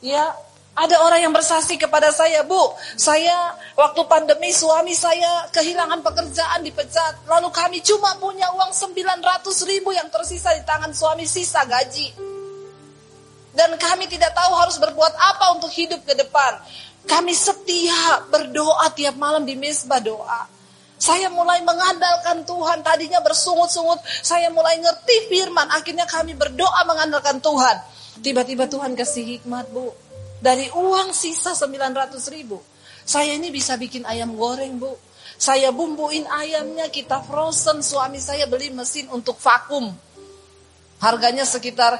Ya, 0.01 0.33
ada 0.79 0.95
orang 1.03 1.19
yang 1.27 1.35
bersaksi 1.35 1.75
kepada 1.75 2.07
saya, 2.15 2.47
Bu, 2.47 2.71
saya 2.95 3.51
waktu 3.75 3.99
pandemi 4.07 4.55
suami 4.55 4.95
saya 4.95 5.51
kehilangan 5.51 5.99
pekerjaan 5.99 6.63
dipecat. 6.63 7.27
Lalu 7.27 7.51
kami 7.51 7.83
cuma 7.83 8.15
punya 8.15 8.47
uang 8.55 8.71
900 8.71 9.19
ribu 9.67 9.91
yang 9.91 10.07
tersisa 10.07 10.55
di 10.55 10.63
tangan 10.63 10.95
suami 10.95 11.27
sisa 11.27 11.67
gaji. 11.67 12.15
Dan 13.51 13.75
kami 13.75 14.07
tidak 14.07 14.31
tahu 14.31 14.55
harus 14.55 14.79
berbuat 14.79 15.13
apa 15.19 15.59
untuk 15.59 15.67
hidup 15.75 15.99
ke 16.07 16.15
depan. 16.15 16.63
Kami 17.03 17.35
setia 17.35 18.23
berdoa 18.31 18.87
tiap 18.95 19.19
malam 19.19 19.43
di 19.43 19.59
mesbah 19.59 19.99
doa. 19.99 20.47
Saya 20.95 21.27
mulai 21.27 21.59
mengandalkan 21.63 22.47
Tuhan. 22.47 22.83
Tadinya 22.83 23.19
bersungut-sungut. 23.19 23.99
Saya 24.23 24.47
mulai 24.51 24.79
ngerti 24.79 25.31
firman. 25.31 25.67
Akhirnya 25.75 26.07
kami 26.07 26.35
berdoa 26.39 26.87
mengandalkan 26.87 27.39
Tuhan. 27.43 27.75
Tiba-tiba 28.19 28.67
Tuhan 28.67 28.95
kasih 28.99 29.39
hikmat, 29.39 29.71
Bu. 29.71 30.08
Dari 30.39 30.71
uang 30.71 31.11
sisa 31.11 31.51
900 31.51 32.15
ribu. 32.31 32.59
Saya 33.03 33.35
ini 33.35 33.51
bisa 33.51 33.75
bikin 33.75 34.07
ayam 34.07 34.35
goreng 34.39 34.79
bu. 34.79 34.95
Saya 35.39 35.71
bumbuin 35.71 36.27
ayamnya, 36.27 36.91
kita 36.91 37.23
frozen. 37.23 37.79
Suami 37.79 38.19
saya 38.19 38.47
beli 38.47 38.71
mesin 38.71 39.07
untuk 39.11 39.39
vakum. 39.39 39.91
Harganya 40.99 41.47
sekitar 41.47 41.95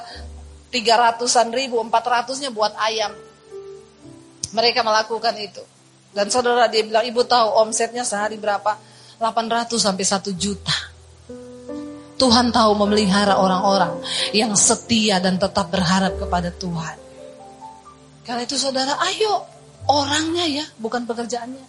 300-an 0.68 1.48
ribu, 1.52 1.80
400-nya 1.80 2.52
buat 2.52 2.76
ayam. 2.76 3.12
Mereka 4.52 4.84
melakukan 4.84 5.34
itu. 5.40 5.64
Dan 6.10 6.28
saudara 6.28 6.68
dia 6.68 6.84
bilang, 6.84 7.06
ibu 7.06 7.24
tahu 7.24 7.64
omsetnya 7.64 8.04
sehari 8.04 8.36
berapa? 8.36 8.76
800 9.20 9.76
sampai 9.76 10.04
1 10.04 10.32
juta. 10.36 10.76
Tuhan 12.20 12.52
tahu 12.52 12.72
memelihara 12.76 13.40
orang-orang 13.40 13.96
yang 14.36 14.52
setia 14.52 15.16
dan 15.24 15.40
tetap 15.40 15.72
berharap 15.72 16.20
kepada 16.20 16.52
Tuhan. 16.52 17.09
Karena 18.30 18.46
itu 18.46 18.54
saudara, 18.54 18.94
ayo 19.10 19.42
orangnya 19.90 20.46
ya, 20.46 20.62
bukan 20.78 21.02
pekerjaannya. 21.02 21.66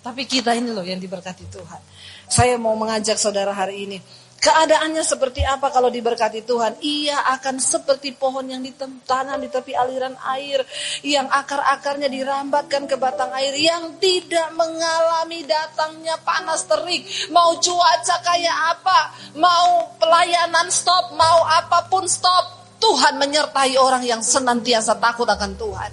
Tapi 0.00 0.24
kita 0.24 0.56
ini 0.56 0.72
loh 0.72 0.80
yang 0.80 0.96
diberkati 0.96 1.52
Tuhan. 1.52 1.80
Saya 2.32 2.56
mau 2.56 2.72
mengajak 2.80 3.20
saudara 3.20 3.52
hari 3.52 3.84
ini. 3.84 4.00
Keadaannya 4.40 5.04
seperti 5.04 5.44
apa 5.44 5.68
kalau 5.68 5.92
diberkati 5.92 6.48
Tuhan? 6.48 6.80
Ia 6.80 7.28
akan 7.36 7.60
seperti 7.60 8.16
pohon 8.16 8.48
yang 8.48 8.64
ditanam 8.64 9.36
di 9.36 9.52
tepi 9.52 9.76
aliran 9.76 10.16
air. 10.32 10.64
Yang 11.04 11.28
akar-akarnya 11.28 12.08
dirambatkan 12.08 12.88
ke 12.88 12.96
batang 12.96 13.28
air. 13.36 13.52
Yang 13.52 14.00
tidak 14.00 14.48
mengalami 14.56 15.44
datangnya 15.44 16.16
panas 16.24 16.64
terik. 16.64 17.04
Mau 17.28 17.60
cuaca 17.60 18.16
kayak 18.24 18.80
apa? 18.80 18.98
Mau 19.36 19.92
pelayanan 20.00 20.72
stop? 20.72 21.12
Mau 21.12 21.44
apa 21.44 21.84
pun 21.92 22.08
stop? 22.08 22.63
Tuhan 22.84 23.16
menyertai 23.16 23.80
orang 23.80 24.04
yang 24.04 24.20
senantiasa 24.20 25.00
takut 25.00 25.24
akan 25.24 25.56
Tuhan. 25.56 25.92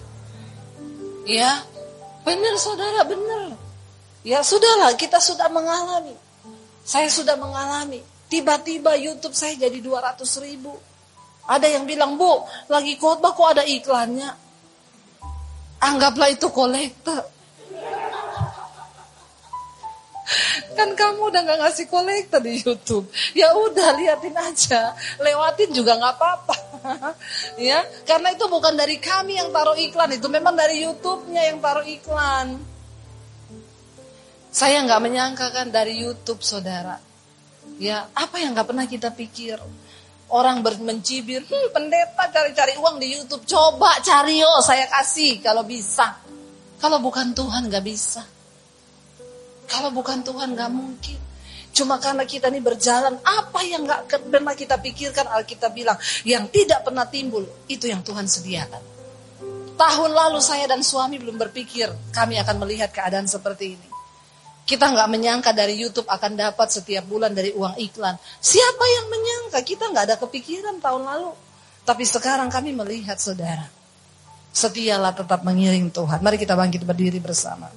Ya, 1.23 1.63
benar 2.27 2.59
saudara, 2.59 3.07
benar. 3.07 3.55
Ya 4.27 4.43
sudahlah, 4.43 4.91
kita 4.99 5.23
sudah 5.23 5.47
mengalami. 5.47 6.11
Saya 6.83 7.07
sudah 7.07 7.39
mengalami. 7.39 8.03
Tiba-tiba 8.27 8.99
YouTube 8.99 9.31
saya 9.31 9.55
jadi 9.55 9.79
200 9.79 10.19
ribu. 10.43 10.75
Ada 11.47 11.79
yang 11.79 11.87
bilang, 11.87 12.19
Bu, 12.19 12.43
lagi 12.67 12.99
khotbah 12.99 13.31
kok 13.31 13.55
ada 13.55 13.63
iklannya. 13.63 14.29
Anggaplah 15.79 16.29
itu 16.29 16.51
kolektor. 16.51 17.23
Kan 20.75 20.95
kamu 20.95 21.27
udah 21.27 21.41
gak 21.43 21.59
ngasih 21.59 21.85
kolektor 21.91 22.39
di 22.39 22.59
YouTube. 22.61 23.07
Ya 23.35 23.51
udah 23.51 23.95
liatin 23.99 24.35
aja, 24.35 24.95
lewatin 25.19 25.71
juga 25.75 25.99
gak 25.99 26.15
apa-apa. 26.15 26.70
ya, 27.69 27.86
karena 28.03 28.34
itu 28.34 28.45
bukan 28.49 28.73
dari 28.73 28.97
kami 28.97 29.38
yang 29.38 29.53
taruh 29.53 29.77
iklan, 29.77 30.17
itu 30.17 30.27
memang 30.27 30.57
dari 30.57 30.82
YouTube-nya 30.84 31.41
yang 31.53 31.57
taruh 31.61 31.86
iklan. 31.86 32.57
Saya 34.51 34.84
nggak 34.84 35.01
menyangka 35.01 35.47
kan 35.55 35.71
dari 35.71 36.01
YouTube, 36.03 36.43
saudara. 36.43 36.99
Ya, 37.79 38.11
apa 38.13 38.38
yang 38.38 38.51
nggak 38.51 38.67
pernah 38.67 38.86
kita 38.86 39.09
pikir? 39.15 39.57
Orang 40.32 40.63
mencibir, 40.63 41.43
hmm, 41.43 41.75
pendeta 41.75 42.27
cari-cari 42.32 42.75
uang 42.79 42.99
di 42.99 43.07
YouTube. 43.15 43.43
Coba 43.47 43.99
cari 43.99 44.39
yo, 44.39 44.51
saya 44.63 44.88
kasih 44.88 45.39
kalau 45.43 45.63
bisa. 45.63 46.19
Kalau 46.79 46.99
bukan 46.99 47.36
Tuhan 47.36 47.67
nggak 47.67 47.86
bisa. 47.86 48.23
Kalau 49.67 49.91
bukan 49.91 50.23
Tuhan 50.23 50.55
nggak 50.55 50.71
mungkin. 50.71 51.30
Cuma 51.72 51.97
karena 52.03 52.28
kita 52.28 52.51
ini 52.51 52.59
berjalan, 52.59 53.15
apa 53.24 53.59
yang 53.63 53.88
gak 53.88 54.28
pernah 54.28 54.51
kita 54.51 54.76
pikirkan, 54.76 55.32
Alkitab 55.32 55.72
bilang, 55.72 55.95
yang 56.28 56.51
tidak 56.51 56.84
pernah 56.84 57.07
timbul, 57.07 57.47
itu 57.72 57.88
yang 57.88 58.03
Tuhan 58.03 58.28
sediakan. 58.28 58.84
Tahun 59.80 60.11
lalu 60.13 60.38
saya 60.43 60.69
dan 60.69 60.86
suami 60.86 61.17
belum 61.17 61.41
berpikir 61.41 61.89
kami 62.13 62.38
akan 62.38 62.55
melihat 62.61 62.93
keadaan 62.93 63.26
seperti 63.26 63.80
ini. 63.80 63.88
Kita 64.61 64.93
nggak 64.93 65.09
menyangka 65.09 65.51
dari 65.57 65.74
YouTube 65.74 66.05
akan 66.05 66.38
dapat 66.38 66.69
setiap 66.69 67.01
bulan 67.09 67.34
dari 67.34 67.49
uang 67.49 67.82
iklan. 67.82 68.13
Siapa 68.38 68.86
yang 68.86 69.05
menyangka? 69.09 69.59
Kita 69.65 69.89
nggak 69.89 70.05
ada 70.05 70.15
kepikiran 70.22 70.78
tahun 70.78 71.01
lalu. 71.01 71.34
Tapi 71.82 72.03
sekarang 72.05 72.53
kami 72.53 72.78
melihat 72.78 73.17
saudara. 73.17 73.65
Setialah 74.53 75.17
tetap 75.17 75.41
mengiring 75.41 75.89
Tuhan. 75.89 76.22
Mari 76.22 76.38
kita 76.38 76.53
bangkit 76.53 76.86
berdiri 76.86 77.17
bersama. 77.17 77.74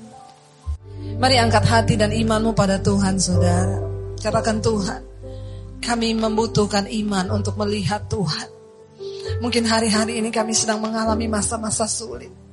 Mari 1.15 1.39
angkat 1.39 1.65
hati 1.65 1.95
dan 1.95 2.11
imanmu 2.11 2.53
pada 2.59 2.83
Tuhan 2.83 3.17
saudara. 3.23 3.79
Katakan 4.19 4.59
Tuhan, 4.59 5.01
kami 5.79 6.17
membutuhkan 6.19 6.91
iman 6.91 7.31
untuk 7.31 7.55
melihat 7.61 8.03
Tuhan. 8.11 8.49
Mungkin 9.39 9.65
hari-hari 9.65 10.19
ini 10.19 10.35
kami 10.35 10.51
sedang 10.53 10.83
mengalami 10.83 11.31
masa-masa 11.31 11.87
sulit. 11.87 12.44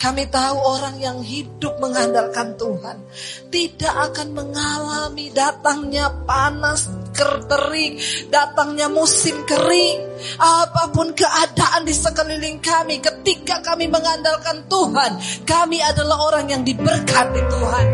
Kami 0.00 0.32
tahu 0.32 0.56
orang 0.56 0.96
yang 0.96 1.20
hidup 1.20 1.76
mengandalkan 1.76 2.56
Tuhan 2.56 3.04
tidak 3.52 3.94
akan 4.08 4.32
mengalami 4.32 5.28
datangnya 5.28 6.08
panas 6.24 6.88
terik, 7.20 8.00
datangnya 8.32 8.88
musim 8.88 9.44
kering, 9.44 10.00
apa 10.40 10.88
pun 10.88 11.12
keadaan 11.12 11.84
di 11.84 11.92
sekeliling 11.92 12.64
kami 12.64 12.96
ketika 13.04 13.60
kami 13.60 13.92
mengandalkan 13.92 14.64
Tuhan, 14.72 15.20
kami 15.44 15.84
adalah 15.84 16.16
orang 16.32 16.48
yang 16.48 16.62
diberkati 16.64 17.40
Tuhan. 17.44 17.86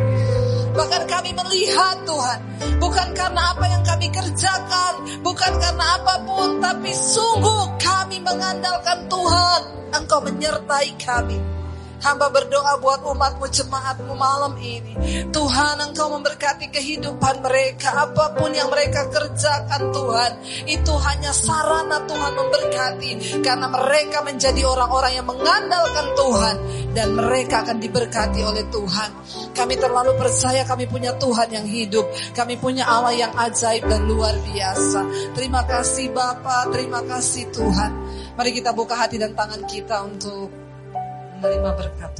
Bahkan 0.78 1.02
kami 1.10 1.34
melihat 1.34 2.06
Tuhan, 2.06 2.38
bukan 2.78 3.08
karena 3.18 3.42
apa 3.50 3.64
yang 3.66 3.82
kami 3.82 4.06
kerjakan, 4.14 4.94
bukan 5.26 5.52
karena 5.58 5.84
apa 5.98 6.14
pun, 6.22 6.62
tapi 6.62 6.94
sungguh 6.94 7.82
kami 7.82 8.22
mengandalkan 8.22 9.10
Tuhan. 9.10 9.60
Engkau 9.96 10.20
menyertai 10.20 10.92
kami. 11.00 11.55
Hamba 12.04 12.28
berdoa 12.28 12.76
buat 12.80 13.00
umatmu 13.02 13.46
jemaatmu 13.48 14.12
malam 14.14 14.54
ini. 14.60 14.92
Tuhan 15.32 15.76
engkau 15.80 16.12
memberkati 16.12 16.68
kehidupan 16.68 17.40
mereka. 17.40 18.08
Apa 18.08 18.36
pun 18.36 18.52
yang 18.52 18.68
mereka 18.68 19.08
kerjakan 19.08 19.92
Tuhan. 19.92 20.32
Itu 20.68 20.92
hanya 21.00 21.32
sarana 21.32 22.04
Tuhan 22.04 22.32
memberkati. 22.36 23.10
Karena 23.40 23.66
mereka 23.72 24.20
menjadi 24.20 24.62
orang-orang 24.68 25.12
yang 25.16 25.26
mengandalkan 25.26 26.06
Tuhan. 26.12 26.56
Dan 26.92 27.08
mereka 27.12 27.64
akan 27.64 27.78
diberkati 27.80 28.40
oleh 28.44 28.64
Tuhan. 28.72 29.10
Kami 29.56 29.74
terlalu 29.80 30.12
percaya 30.20 30.64
kami 30.68 30.84
punya 30.88 31.16
Tuhan 31.16 31.48
yang 31.48 31.64
hidup. 31.68 32.04
Kami 32.36 32.60
punya 32.60 32.84
Allah 32.84 33.16
yang 33.16 33.32
ajaib 33.32 33.88
dan 33.88 34.04
luar 34.04 34.36
biasa. 34.44 35.32
Terima 35.32 35.64
kasih 35.64 36.12
Bapak, 36.12 36.72
terima 36.72 37.00
kasih 37.04 37.48
Tuhan. 37.52 37.90
Mari 38.36 38.50
kita 38.52 38.76
buka 38.76 38.96
hati 38.96 39.16
dan 39.16 39.32
tangan 39.32 39.64
kita 39.64 40.04
untuk 40.04 40.65
menerima 41.36 41.70
berkat 41.76 42.12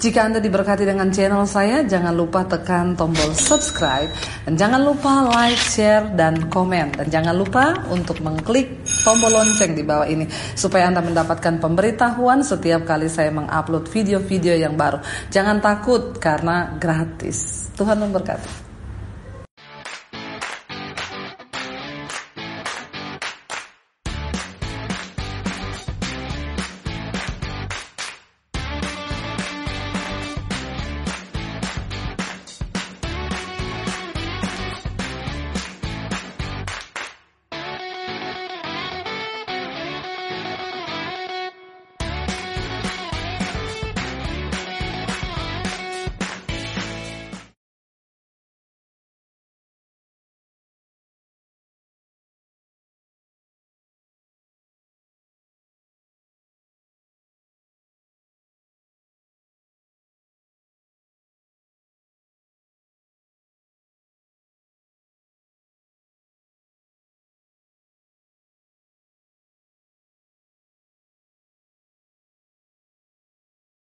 Jika 0.00 0.32
Anda 0.32 0.40
diberkati 0.40 0.88
dengan 0.88 1.12
channel 1.12 1.44
saya, 1.44 1.84
jangan 1.84 2.16
lupa 2.16 2.40
tekan 2.48 2.96
tombol 2.96 3.36
subscribe 3.36 4.08
dan 4.48 4.56
jangan 4.56 4.80
lupa 4.80 5.28
like, 5.28 5.60
share, 5.60 6.08
dan 6.16 6.48
komen. 6.48 6.96
Dan 6.96 7.06
jangan 7.12 7.36
lupa 7.36 7.76
untuk 7.92 8.16
mengklik 8.24 8.80
tombol 9.04 9.28
lonceng 9.28 9.76
di 9.76 9.84
bawah 9.84 10.08
ini 10.08 10.24
supaya 10.56 10.88
Anda 10.88 11.04
mendapatkan 11.04 11.60
pemberitahuan 11.60 12.40
setiap 12.40 12.88
kali 12.88 13.12
saya 13.12 13.28
mengupload 13.28 13.92
video-video 13.92 14.56
yang 14.56 14.72
baru. 14.72 15.04
Jangan 15.28 15.60
takut 15.60 16.16
karena 16.16 16.80
gratis. 16.80 17.68
Tuhan 17.76 18.00
memberkati. 18.00 18.69